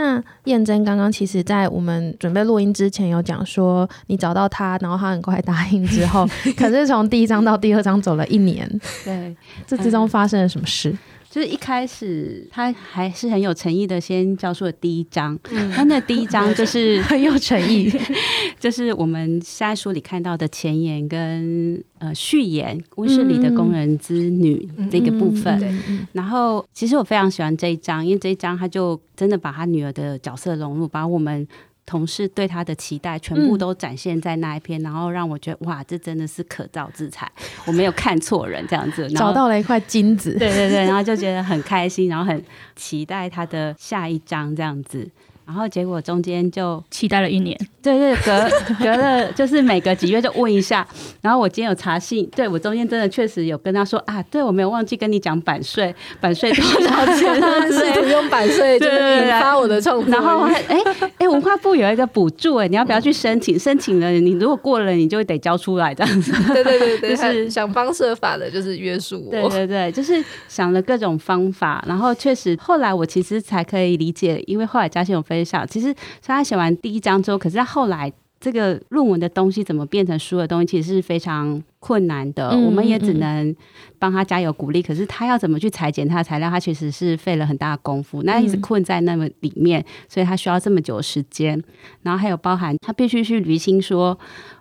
[0.00, 8.66] 那燕珍刚刚其实，在我们准备录音之前有讲说，你找到他，然后他很快答应之后， 可是从第一章到第二章走了一年，
[9.04, 9.36] 对，
[9.66, 10.96] 这之中发生了什么事？
[11.30, 15.38] 就是一开始他还是很有诚意的，先教出了第一章。
[15.72, 17.88] 他、嗯、那第一章就是 很有诚意，
[18.58, 25.56] 就是我们现在书里看到的前言跟呃序言，温室里的工人之女这个部分。
[25.62, 31.46] 嗯嗯、然后其实我非常喜欢这一章，因为这一章他就真的把他女儿的角色融入，把我们。
[31.90, 37.28] 同事对他的期待全部都展现在那一篇，嗯、然后让我觉得哇，这真的是可造之材，
[37.66, 42.40] 我没有看错人这样子，找到了一块金子，对对对，然后就觉得很开心，然后很
[42.76, 45.10] 期待他的下一章这样子。
[45.50, 50.86] 然后结果中间就期待了一年，对对，隔 隔了就是每隔几月就问一下。
[51.20, 57.34] 然后我今天有查信，对我中间真的确实有跟他说啊，对我没有忘记跟你讲版税，版税多少钱？
[57.72, 60.08] 试图用版税就是引发我的创作。
[60.08, 60.78] 然后哎哎、
[61.18, 63.58] 欸，文化部有一个补助哎，你要不要去申请？
[63.58, 66.30] 申请了，你如果过了，你就得交出来这样子。
[66.54, 69.32] 对对对对，就是想方设法的，就是约束我。
[69.32, 75.94] 对对对，就是想了各种方法，然后确实后来我其实才可以理解，因为后来嘉信有分其实。
[76.22, 82.48] 他写完第一章之后，可是他后来这个论文的东西怎么变成书的东西，其实是非常困难的。
[82.48, 83.54] 嗯、我们也只能
[83.98, 84.80] 帮他加油鼓励。
[84.80, 88.22] 可是他要怎么去裁剪他的材料，他其实是费了很大的功夫。
[88.22, 91.62] 那一直困在那么里面，所以他需要这么久的时间。
[92.00, 94.14] 然后还有包含他必须去厘清说，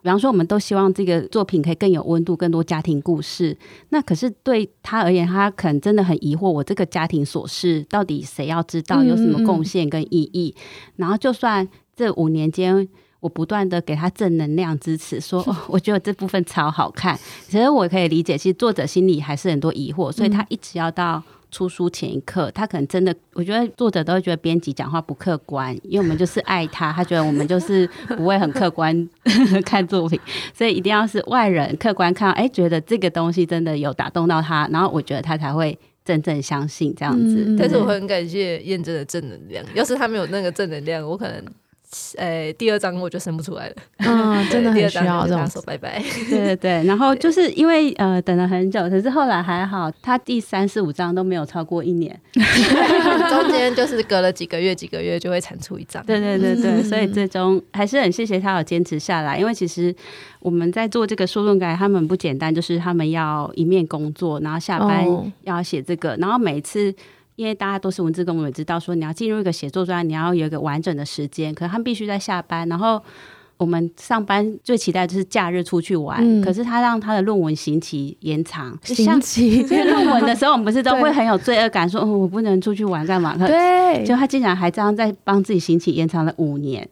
[0.03, 3.57] 比方说我们都希望这个作品可以更有温度，更多家庭故事。
[3.91, 10.53] 那可是对他而言，他可能真的很疑惑，我这个家庭琐事到底谁要知道，有什么贡献跟意义？
[10.97, 11.65] 然后就算
[11.95, 12.85] 这五年间。
[13.19, 17.19] 我不断的给他正能量支持，说、哦、我觉得这部分超好看。
[17.47, 29.09] 其实我可以理解，其实作者心里还是很多疑惑，所以他一直要到出书前一刻，他可能真的，我觉得作者都会觉得编辑讲话不客观，因为我们就是爱他，他觉得我们就是不会很客观
[29.65, 30.17] 看作品，
[30.53, 37.43] 所以一定要是外人客观看，哎，觉得这个东西真的有打动到他，然后我觉得他才会真正相信这样子。
[37.47, 41.43] 嗯、但是我很感谢验证的正能量，要是他没有那个正能量，我可能。
[42.17, 43.75] 呃、欸，第二张我就生不出来了。
[43.97, 45.99] 嗯，真的 很需要这种说拜拜。
[46.29, 56.05] 对对对，然后就是因为呃等了很久，可是后来还好，他第三四五张都没有超过一年， 中间就是隔了几个月几个月就会产出一张。
[56.05, 59.93] 对对对对，所以最终还是很谢谢他有坚持下来，因为其实
[60.41, 65.05] 我们在做这个书论改，他们不简单，就是他们要一面工作，然后下班
[65.41, 66.93] 要写这个，哦、然后每次。
[67.39, 73.01] 因为大家都是文字工，我也知道说你要进入一个写作专，你要有一个完整的时间，可是他们必须在下班，然后。
[73.59, 78.73] 我们上班最期待就是假日出去玩，嗯、可是他让他的论文刑期延长。
[78.85, 83.35] 刑期，因为论文的时候，我们不是都 会很有罪恶感，说，哦，我不能出去玩干嘛？
[83.45, 86.87] 对，就他竟然还这样在帮自己刑期延长了五年。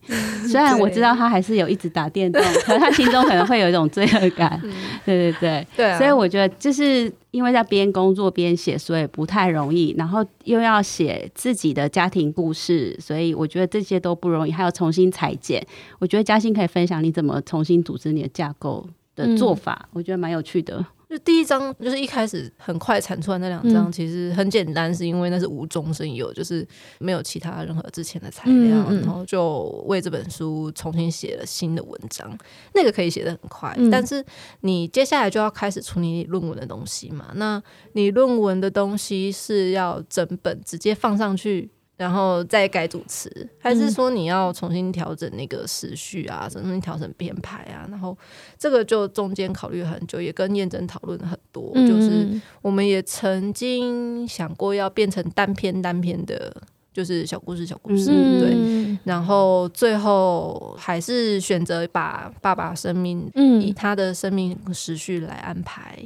[0.46, 4.62] 虽然我知道他还是有一直打电动，可是他心中可能会有一种罪恶感。
[5.06, 9.94] 对对对，对啊、所以我觉得就是因为在边工作边写，所以不太容易。
[9.96, 14.52] 然后又要写自己的家庭故事，所以我觉得这些都不容易。
[14.52, 15.64] 还要重新裁剪，
[16.00, 16.48] 我觉得嘉欣。
[16.58, 20.84] 可以分享你怎么重新组织你的架构的做法，嗯、我觉得蛮有趣的。
[21.10, 26.68] 就第一章就是一开始很快产出来那两章，嗯、其实很简单，是因为那是无中生有，就是
[27.00, 32.38] 没有其他任何之前的材料，嗯嗯、然后就为这本书重新写了新的文章。
[32.74, 34.24] 那个可以写的很快，嗯、但是
[34.62, 37.32] 你接下来就要开始处理论文的东西嘛？
[37.36, 37.62] 那
[37.94, 41.70] 你论文的东西是要整本直接放上去？
[41.98, 47.88] 然后再改主持，还是说你要重新调整那个时序啊，重新调整编排啊？
[47.90, 48.16] 然后
[48.56, 51.72] 这个就中间考虑很久，也跟燕珍讨论很多。
[51.74, 56.56] 嗯、就是我们也曾经想过要变成单篇单篇的，
[56.94, 58.98] 就是小故事小故事，嗯、对。
[59.04, 65.98] 然后最后还是选择把爸爸生命，以他的生命时序来安排。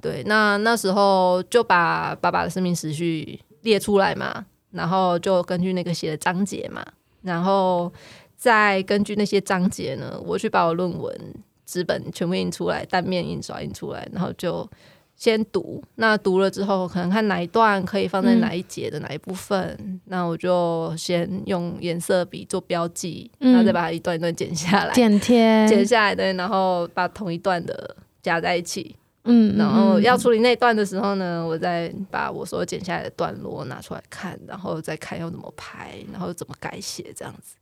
[0.00, 4.46] 对，那那时候就把爸爸的生命时序列出来嘛。
[4.74, 6.84] 然后就根据那个写的章节嘛，
[7.22, 7.90] 然后
[8.36, 11.34] 再根据那些章节呢，我去把我论文
[11.64, 14.68] 纸本全部印出来，单面印刷印出来，然后就
[15.16, 15.82] 先读。
[15.94, 28.96] 那读了之后，可能看哪一段可以放在哪一节的哪一部分，嗯、那我就先用颜色笔做标记，嗯、然后再把它一段一段剪下来，剪贴， 剪下来对，然后把同一段的加在一起。
[29.24, 37.56] 嗯，然后要处理那段的时候呢，我再把我所剪下来的段落拿出来看，然后再看要怎么拍，然后怎么改写，这样子。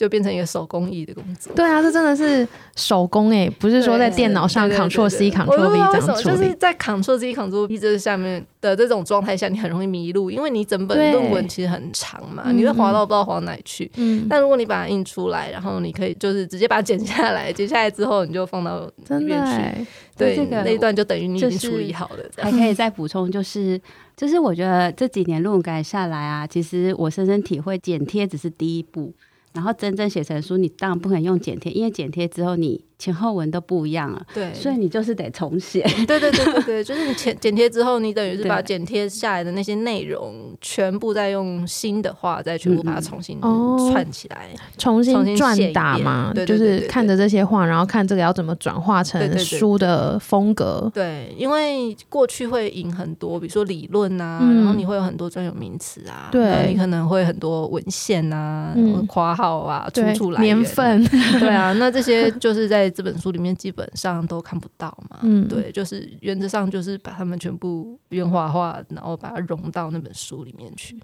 [0.00, 1.52] 就变成一个手工艺的工作。
[1.54, 13.90] 对啊，这真的是手工哎，不是说在电脑上 Ctrl C Ctrl V 这样处理，就是在 Ctrl C Ctrl V 这下面的这种状态下，你很容易迷路，因为你整本论文其实很长嘛，你会滑到不知道滑到哪里去。
[13.96, 19.86] 嗯，但如果你把它印出来，然后你可以就是直接把它剪下来，剪下来之后你就放到里面去。
[20.16, 22.24] 对，这个那一段就等于你已经处理好了。
[22.38, 23.80] 还可以 再补充，就是
[24.16, 29.12] 就是我觉得这几年论文改下来啊，其实我深深体会，剪贴只是第一步，
[29.52, 32.84] 然后真正写成书，你当然不可能用剪贴，因为剪贴之后你。
[33.00, 35.80] 前后文都不一样了，对，所以你就是得重写。
[36.06, 50.90] 对对对对对， 就是你剪剪贴之后，你等于是把剪贴下来的那些内容全部再用新的话再全部把它重新串起来，重新转打嘛，就是看着这些话，然后看这个要怎么转化成书的风格。
[50.92, 58.74] 对，因为过去会引很多，比如说理论啊，然后你会有很多专有名词啊，对，你可能会很多文献啊、
[59.08, 61.02] 括号啊、出处来源、年份，
[61.40, 62.89] 对啊，那这些就是在。
[62.90, 70.98] 这本书里面基本上都看不到嘛，嗯，对，就是原则上就是把它们全部原画画，然后把它融到那本书里面去，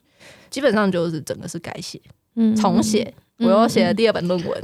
[0.51, 2.01] 基本上就是整个是改写，
[2.35, 4.63] 嗯，重写，我又写了第二本论文，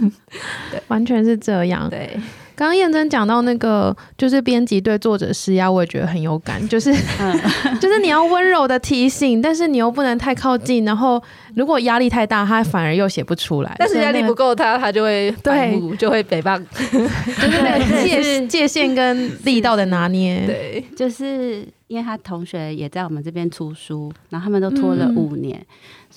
[0.00, 0.12] 嗯、
[0.70, 2.18] 对，完全是这样，对。
[2.54, 6.60] 刚刚燕珍讲到那个，就是编辑对作者施压，我也觉得很有感。
[6.68, 6.92] 就是，
[7.80, 10.84] 就是你要温柔的提醒，但是你又不能太靠近。
[10.84, 11.22] 然后，
[11.54, 13.74] 如果压力太大，他反而又写不出来。
[13.78, 16.62] 但是压力不够，他他就会对，就会诽谤。
[16.90, 16.98] 就
[17.50, 20.44] 是那个界界限跟力道的拿捏。
[20.46, 25.58] 对，就是因为他同学也在我们这边出书，然后他们都拖了五年。
[25.58, 25.66] 嗯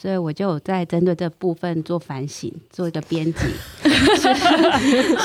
[0.06, 3.40] 所以我就有在针对这部分做反省，做一个编辑，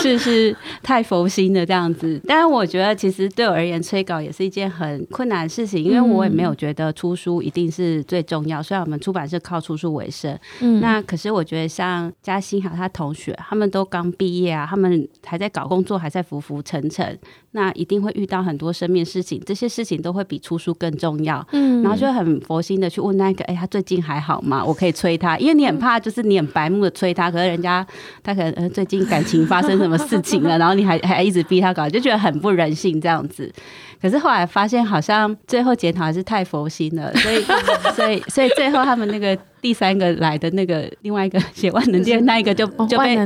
[0.01, 2.19] 是 是，是太佛心的这样子。
[2.27, 8.63] 但是我觉得，其实对我而言，催稿也是一件很困难的事情，因为我也没有觉得出书一定是最重要。
[8.63, 17.19] 虽然我们出版社靠出书为生，嗯，那可是我觉得像嘉欣还有他同学，他们都刚毕业啊，他们还在搞工作，还在浮浮沉沉，
[17.51, 21.47] 那一定会遇到很多生命事情，这些事情都会比出书更重要。
[21.53, 24.65] 嗯，然后就很佛心的去问那个，哎、欸，他最近还好吗？
[24.71, 27.85] 我可以催他，因为你很怕，就是你很白目的催他，可是人家
[28.23, 33.53] 他可能呃最近感情发生什么事情了，然后你还 还一直逼他搞，就觉得很不人性这样子。
[34.01, 37.45] 可是后来发现，好像最后检讨还是太佛心了，所以
[37.95, 39.37] 所以所以最后他们那个。
[39.61, 43.17] 第三个来的那个 另外一个写万能店，那一个就就被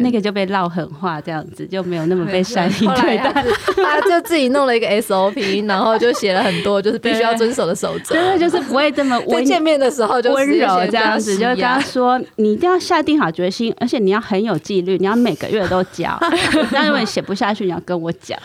[0.00, 3.32] 那个就被唠狠话，这样子就没有那么被善意 对待。
[3.76, 9.44] 他就自己弄了一个 SOP，然后就写了很多就是必须要遵守的守则，真的就是不会这么温。
[9.44, 16.16] 见面的时候就温柔这样子，就跟他说你一定要下定好决心，而且你要很有纪律，你要每个月都交。
[16.70, 18.38] 那如果你写不下去，你要跟我讲。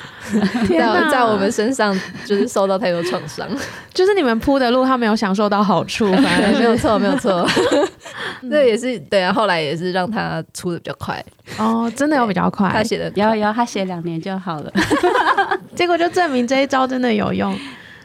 [0.68, 3.48] 在在我们身上就是受到太多创伤，
[3.93, 7.34] 就是你们铺的路，他没有享受到好处，反正没有错，没有错。
[8.49, 11.23] 这也是对啊，后来也是让他出的比较快
[11.57, 12.69] 哦，真的有比较快。
[12.69, 14.71] 他写的有有，他写两年就好了，
[15.75, 17.57] 结果就证明这一招真的有用。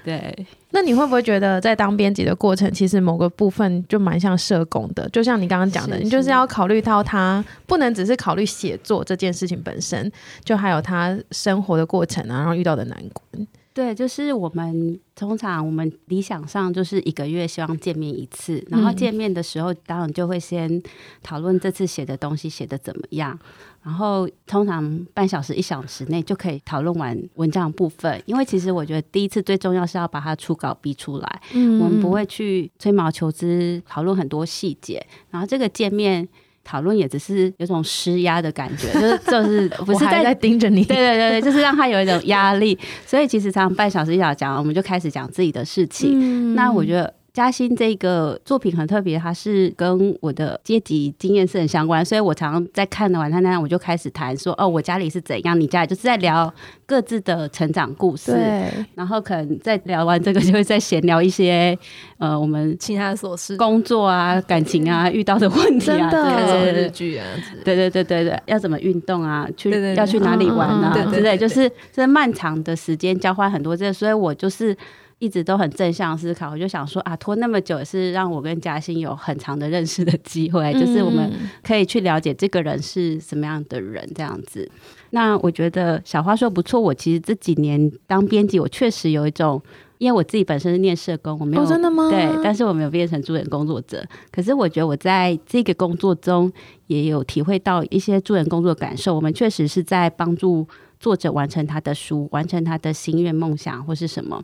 [0.03, 5.07] 对，那你会不会觉得在当编辑的过程，其实某个部分就蛮像社工的？
[5.11, 10.11] 就像你刚刚讲的，是是你就是要考虑到他不能只是考虑写作这件事情本身，
[10.43, 13.47] 就还有他生活的过程啊，然后遇到的难关。
[13.81, 20.83] 对，就是我们通常我们理想上就是一个月希望见面一次，然后见面的时候当然就会先
[21.23, 23.39] 讨论这次写的东西写的怎么样，
[23.83, 36.29] 然后通常半小时一小时内就可以讨论完文章部分，因为其实我觉得第一次最重要是要把它初稿逼出来，嗯，我们不会去吹毛求疵讨论很多细节，然后这个见面。
[36.65, 46.11] 讨论也只是有种施压的感觉， 就是就是 不是在在盯着你，对对对对，就是让他有一种压力，所以其实常半小时一小时讲，我们就开始讲自己的事情。
[46.15, 47.15] 嗯、那我觉得。
[47.33, 56.53] 嘉欣这个作品很特别，它是跟我的阶级经验是很相关，所以我常常在看的晚餐那样，我就开始谈说，哦，我家里是怎样，你家里就是在聊
[56.87, 58.85] 各自的成长故事，对。
[58.97, 61.79] 然后可能在聊完这个，就会再闲聊一些
[62.19, 67.25] 呃，我们其他的琐事，工作啊、感情啊、遇到的问题啊，看什么日剧啊，
[67.65, 74.77] 对对对对对，要怎么运动啊，去对对对要去哪里玩啊之类，就是这漫长的时间交换很多这个，所以我就是。
[75.21, 81.31] 一直都很正向思考，我就想说啊，拖那么久是让我跟嘉欣有很长的认识的机会，嗯、就是我们
[81.63, 84.69] 可以去了解这个人是什么样的人，这样子。
[85.11, 89.61] 那我觉得小花说不错，我其实这几年当编辑，我确实有一种，
[89.99, 92.09] 因为我自己本身是念社工，我没有、哦、真的吗？
[92.09, 94.03] 对，但是我没有变成助人工作者。
[94.33, 96.51] 可是我觉得我在这个工作中
[96.87, 100.67] 也有体会到一些助人工作的感受，我们确实是在帮助。
[101.01, 104.41] 作者完成他的书，完成他的心愿梦想或是什么。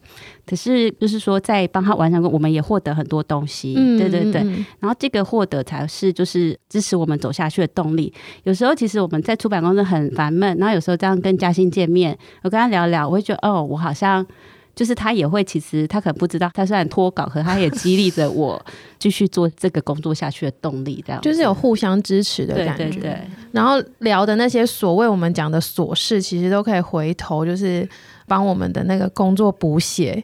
[0.47, 3.75] 可是就是说，在帮他完成过，我们也获得很多东西。
[3.77, 4.41] 嗯、对对对。
[4.81, 8.13] 然后这个获得才是就是支持我们走下去的动力。
[8.45, 14.27] 有时候其实我们在出版公司很烦闷，然后有时候这样跟嘉欣见面，我跟他聊聊，我会觉得哦，我好像。
[14.75, 18.63] 就是他也会，其实他可能不知道，他虽然脱稿，可他也激励着我
[18.99, 22.85] 继续做这个工作下去的动力，这样就是有互相支持的感觉。
[22.85, 23.21] 对对对。
[23.57, 27.89] 然后聊的那些所谓我们讲的琐事，其实都可以回头，就是
[28.27, 30.23] 帮我们的那个工作补写，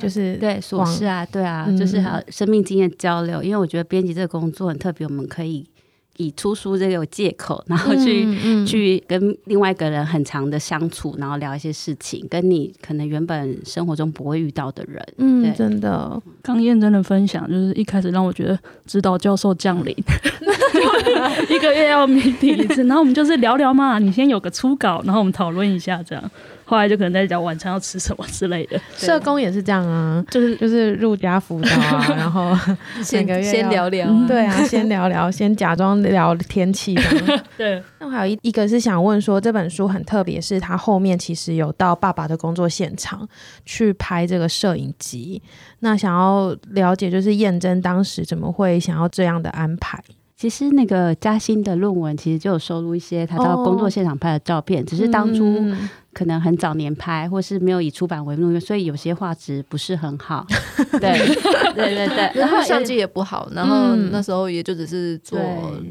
[0.00, 3.40] 就是对琐事啊，对啊，就是还有生命经验交流。
[3.40, 5.64] 因为我觉得编辑这个工作很特别，我们可以。
[6.18, 15.02] 以出书这个借口，然后去、嗯嗯、去跟另外一个人很长的相处，然后聊一些事情，跟你可能原本生活中不会遇到的人。
[15.16, 19.94] 嗯，真的，刚验真的分享，就是一开始让我觉得指导教授降临，
[21.48, 26.30] 一个月要 meeting 一次，然后我们就是聊聊嘛，你先有个初稿，然后我们讨论一下这样。
[26.72, 32.56] 后来就可能在讲晚餐要吃什么之类的，社工也是这样啊，就是就是入家辅导啊， 然后
[33.04, 36.94] 先先聊聊，对啊，先聊聊，先假装聊天气。
[37.58, 43.28] 对，那我还有一一个是想问说，这本书很特别，是他后面其实有到爸爸的工作现场
[43.66, 45.42] 去拍这个摄影集，
[45.80, 50.02] 那想要了解就是验证当时怎么会想要这样的安排？
[50.42, 55.64] 其实那个嘉欣的论文其实就有收录一些他到工作现场拍的照片，哦、只是当初
[56.12, 60.44] 可能很早年拍，或是没有以出版为目的，所以有些画质不是很好。
[61.00, 61.16] 对
[61.76, 65.38] 对对对，然后相机也不好，然后那时候也就只是做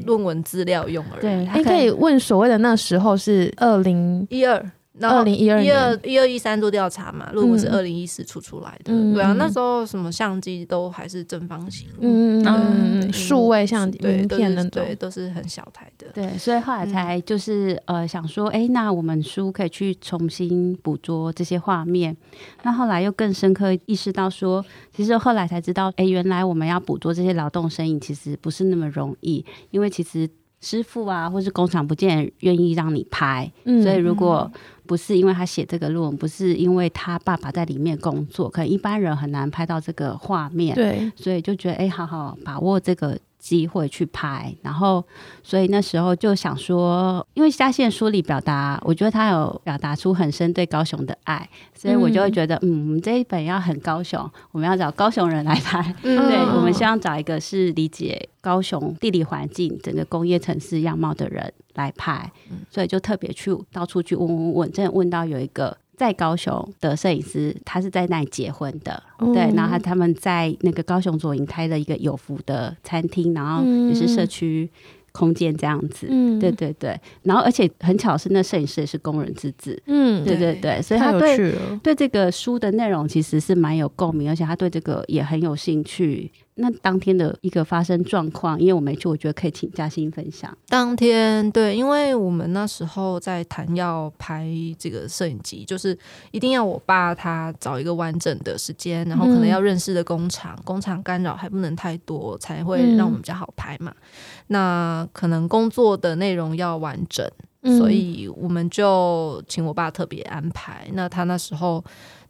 [0.04, 1.22] 论文资料用而已。
[1.22, 4.62] 对，你可以问所谓的那时候是二零一二。
[5.00, 8.92] 二零一二、一二、一二、一三做调查嘛，如果是二零一四出出来的。
[8.92, 16.06] 嗯、对啊，那时候什么相机都还是正方形，嗯嗯，数位相机、名片的，对，都是很小台的。
[16.12, 22.14] 对，所以后来才就是、嗯、呃想说，哎、欸，那我们书可以去重新捕捉这些画面。
[22.62, 24.62] 那后来又更深刻意识到说，
[24.94, 30.28] 其实后来才知道，哎、欸，原来我们要捕捉这些劳动身影，其实不是那么容易，因为其实
[30.62, 33.52] 师傅啊，或是工厂不见愿意让你拍。
[33.64, 34.50] 嗯、所以如果
[34.86, 40.74] 不是因为他写这个论文，不是因为他爸爸在里面工作，可能一般人很难拍到这个画面。
[40.74, 44.54] 对，所以就觉得哎，好好把握这个机会去拍。
[44.62, 45.04] 然后，
[45.42, 55.94] 所以那时候就想说，因为嘉欣书里表达，我觉得他有表达出很深对高雄的爱，所以我就会觉得，嗯，嗯，我们这一本要很高雄，我们要找高雄人来拍。
[56.04, 61.52] 嗯、对，我们希望找一个是理解高雄地理环境、整个工业城市样貌的人。
[61.74, 62.30] 来拍，
[62.70, 74.68] 所以就特别去到处去问问问，真的问到有一个在高雄的摄影师，他是在那里结婚的，嗯、对，然后他他们在那个高雄左营开了一个有福的餐厅，然后也是社区
[75.12, 86.30] 空间这样子，嗯、对对对，然后而且很巧是那摄影师也是工人之子，嗯，对对对，所以他对对这个书的内容其实是蛮有共鸣，而且他对这个也很有兴趣。
[86.62, 90.56] 那当天的一个发生状况，因为我没去，我觉得可以请嘉欣分享。
[90.68, 94.48] 当天对，因为我们那时候在谈要拍
[94.78, 95.98] 这个摄影集，就是
[96.30, 103.90] 一定要我爸他找一个完整的时间，然后可能要认识的工厂，嗯、工厂干扰还不能太多，才会让我们比较好拍嘛。
[103.90, 104.04] 嗯、
[104.46, 107.28] 那可能工作的内容要完整，
[107.62, 110.88] 嗯、所以我们就请我爸特别安排。
[110.92, 111.82] 那他那时候。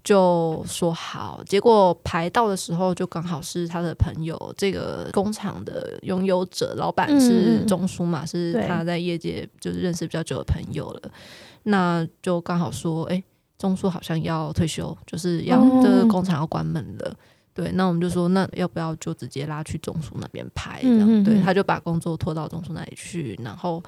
[0.04, 11.02] 就说好，结果排到的时候就刚好是他的朋友，这个工厂的拥有者老板是钟叔嘛，嗯、是他在业界就是认识比较久的朋友了。
[11.62, 13.24] 那就刚好说，哎、欸，
[13.56, 17.08] 钟叔好像要退休，就是要这个工厂要关门了。
[17.08, 17.16] 嗯、
[17.54, 20.80] 对，那我们就说，那要不要就直接拉去钟书那边拍？
[20.82, 23.80] 这样、嗯、对，他就把工作拖到钟书那里去，然后。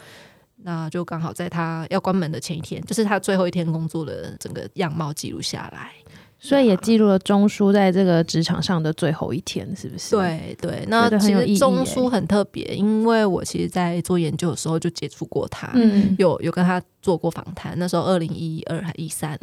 [0.67, 5.93] 那就刚好在他要关门的前一天，就是他最后一天工作的整个样貌记录下来，
[6.39, 10.17] 所以也记录了钟书在这个职场上的最后一天，是不是？
[10.17, 19.39] 对对，那其实钟书很特别，因为我其实，在做研究的时候就接触过他，嗯，有有跟他做过访谈，那时候二零一二还一三，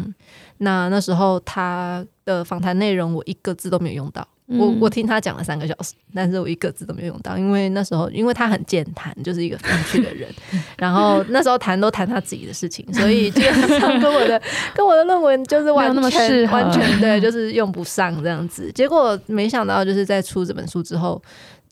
[0.58, 4.28] 那那时候他的访谈内容我一个字都没有用到。
[4.48, 10.30] 我我听他讲了三个小时，但是我一个字都没有用到，因为那时候因为他很健谈，就是一个风趣的人，
[10.78, 14.42] 然后那时候谈都谈他自己的事情，所以基本上跟我的
[14.76, 18.70] 跟我的论文就是完全完 全对，就是用不上这样子。
[18.74, 21.22] 结果没想到就是在出这本书之后，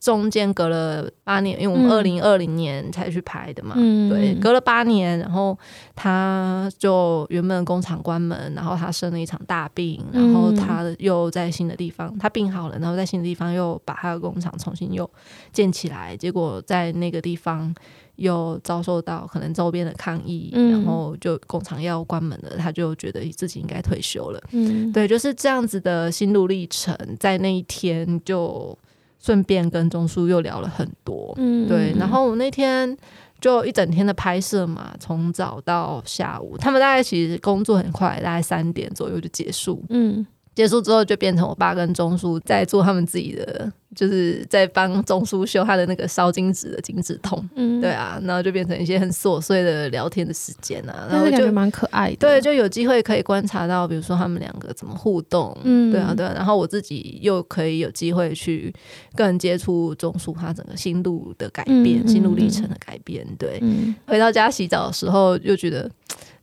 [0.00, 5.56] 中间隔了八年，因为我们二零二零年才去拍的嘛，嗯、对，隔了八年，然后
[5.94, 15.08] 他就原本工厂关门，然后他生了一场大病，然后他又在新的地方，他病好了，然后在新的地方又把他的工厂重新又
[15.52, 17.74] 建起来，结果在那个地方
[18.16, 28.74] 又遭受到可能周边的抗议，嗯、然后就工厂要关门了，他就觉得自己应该退休了，嗯，对，就是这样子的心路历程，在那一天就。
[29.20, 32.96] 顺便跟钟叔又聊了很多，嗯，对，然后我那天
[33.40, 40.26] 就一整天的拍摄嘛，从早到下午，他们大概其实工作很快，大概三点左右就结束，嗯。
[40.54, 47.48] 结束之后，就变成我爸跟钟叔在做他们自己的，就是在帮钟叔修他的那个烧金纸的金纸筒。
[47.54, 52.16] 嗯，对啊，然后就变成一些很琐碎的聊天的时间啊，然后就蛮可爱的。
[52.16, 55.56] 对，就有机会可以观察到，比如说他们两个怎么互动。
[55.62, 56.32] 嗯，对啊，对啊。
[56.34, 58.74] 然后我自己又可以有机会去
[59.14, 63.26] 更接触钟叔他整个心路的改变、嗯、心路历程的改变。
[63.38, 65.90] 对，嗯、回到家洗澡的时候，又觉得。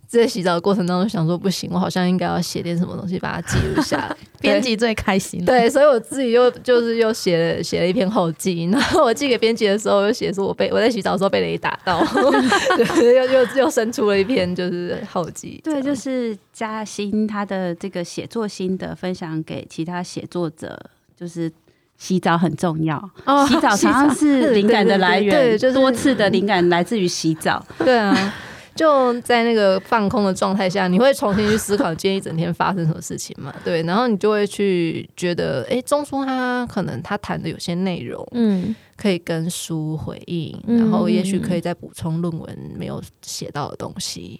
[0.07, 4.15] 在洗澡的过程当中，想说不行，我好像应该要写点什么东西把它记录下来。
[4.39, 8.65] 编辑最开心，对，所以我自己又就是又写了写了一篇后记。
[8.71, 11.99] 然后我寄给编辑的时候，又写说我被我在洗澡的时候被雷打到，
[13.03, 15.59] 又又又生出了一篇就是后记。
[15.63, 20.79] 对，就是嘉欣他的这个写作心得分享给其他写作者，
[21.19, 21.51] 就是
[21.97, 28.35] 洗澡很重要，哦、洗澡常常是灵感的来源，对，就是多次的灵感来自于洗澡，对啊。
[28.77, 33.53] 就在那个放空的状态下，你会重新去思考今天一整天发生什么事情嘛？
[33.65, 44.39] 对，然后你就会去觉得，哎，钟书他可能他谈的有些内容，嗯，可以跟书回应，嗯、然后也许可以再补充论文没有写到的东西。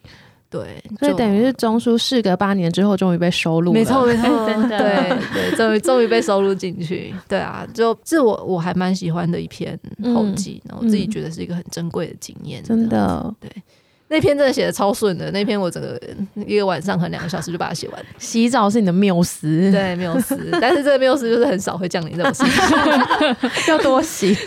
[0.50, 5.18] 对，所以等于是中书事隔八年之后终于被收录了，没错没错，真的 对
[5.52, 7.14] 对，终于终于被收录进去。
[7.28, 9.78] 对啊，就这我我还蛮喜欢的一篇
[10.16, 13.52] 后记，嗯、然后我自己觉得是一个很珍贵的经验，真的对。
[14.10, 16.02] 那篇真的写的超顺的，那篇我整个
[16.36, 18.06] 一个晚上可能两个小时就把它写完。
[18.18, 23.08] 洗澡是你的缪斯，对缪斯，但是这个缪斯就是很少会降临在我身上，
[23.68, 24.34] 要多洗。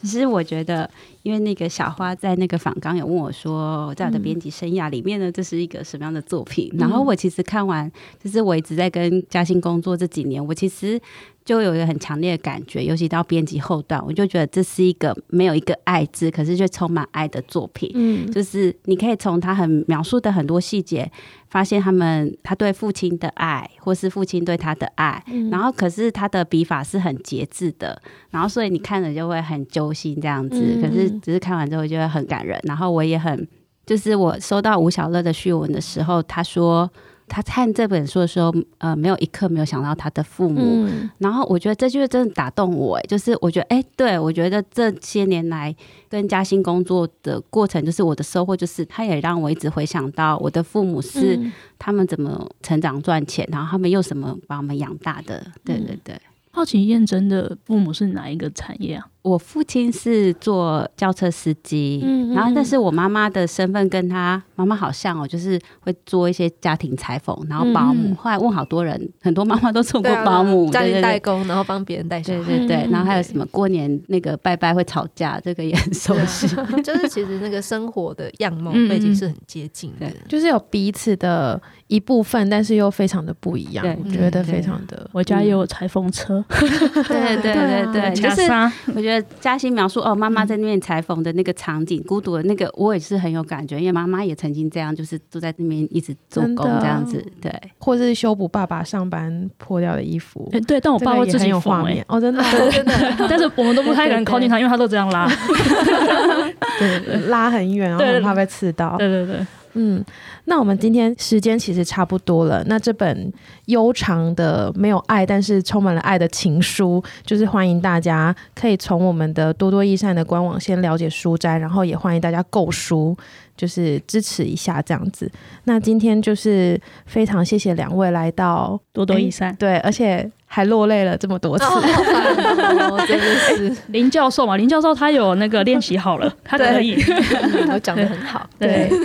[0.00, 0.88] 其实我觉得，
[1.24, 6.70] 因为那个小花在那个访刚有问我说，在我的编辑生涯里面呢，这是一个什么样的作品？
[6.74, 7.90] 嗯、然后我其实看完，
[8.22, 11.00] 就是我一直在跟嘉兴工作这几年，我其实。
[11.48, 17.90] 就有一个很强烈的感觉，尤其到编辑后段，我就觉得这是一个没有一个爱字，可是却充满爱的作品。
[17.94, 21.10] 嗯，就是你可以从他很描述的很多细节，
[21.48, 25.24] 发现他们他对父亲的爱，或是父亲对他的爱。
[25.28, 30.60] 嗯，然后可是他的笔法是很节制的，然后所以你看着就会很揪心这样子。
[30.60, 32.60] 嗯，可是只是看完之后就会很感人。
[32.64, 33.48] 然后我也很，
[33.86, 36.90] 就是我收到吴小乐的序文的时候，他说。
[37.28, 40.60] 他看这本书的时候，呃，没有一刻没有想到他的父母。
[40.60, 45.74] 嗯、然后我觉得这句真的打动我，就是我觉得，哎，对我觉得这些年来
[46.08, 51.38] 跟嘉兴工作的过程，就是我的收获，就是他也让我一直回想到我的父母是
[51.78, 55.46] 他们怎么成长赚钱，然后他们又什么把我们养大的。
[55.64, 56.20] 对对对。
[56.50, 59.06] 好奇验真的父母是哪一个产业啊？
[59.28, 68.14] 我父亲是做轿车司机，嗯嗯，然后但是我妈妈的身份跟他妈妈好像哦，就是会做一些家庭裁缝，然后保姆。
[68.14, 72.44] 后来问好多人，很多妈妈都做过保姆，家庭代工，然后帮别人带小孩。
[72.44, 76.48] 对对对，然后还有什么过年那个拜拜会吵架，这个也很熟悉。
[76.82, 83.86] 就是其实那个生活的样貌背景是很接近的，就是有彼此的一部分，但是又非常的不一样。
[84.02, 86.42] 我觉得非常的，我家也有裁缝车。
[86.48, 88.50] 对对对对， 就是
[88.94, 89.17] 我觉得。
[89.40, 102.04] 嘉欣描述哦，妈妈在那边裁缝的那个场景，嗯、孤独的那个，我也是很有感觉，因为妈妈也曾经这样，就是坐在那边一直做工这样子，对，或者是修补爸爸上班破掉的衣服，欸、对，但我爸会自己有画面。
[102.08, 102.92] 哦，真的，真的，
[103.28, 105.28] 但是我们都不太敢靠近他，因为他都这样拉，
[106.78, 109.46] 对， 拉很远，然后很怕被刺到，对对对。
[109.80, 110.04] 嗯，
[110.46, 112.64] 那我们今天时间其实差不多了。
[112.66, 113.32] 那这本
[113.66, 123.16] 悠长的没有爱，但是充满了爱的情书，就是欢迎大家可以从我们的多多益善的官网先了解书斋，然后也欢迎大家购书，
[123.56, 125.30] 就是支持一下这样子。
[125.64, 134.56] 那今天就是非常谢谢两位来到多多益善，对，而且还落泪了这么多次，哦、 真的是林教授嘛？
[134.56, 137.00] 林教授他有那个练习好了，他可以，
[137.70, 138.88] 我讲得很好，对。
[138.88, 139.00] 对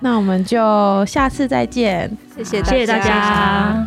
[0.00, 3.86] 那我们就下次再见，谢谢，谢谢大家。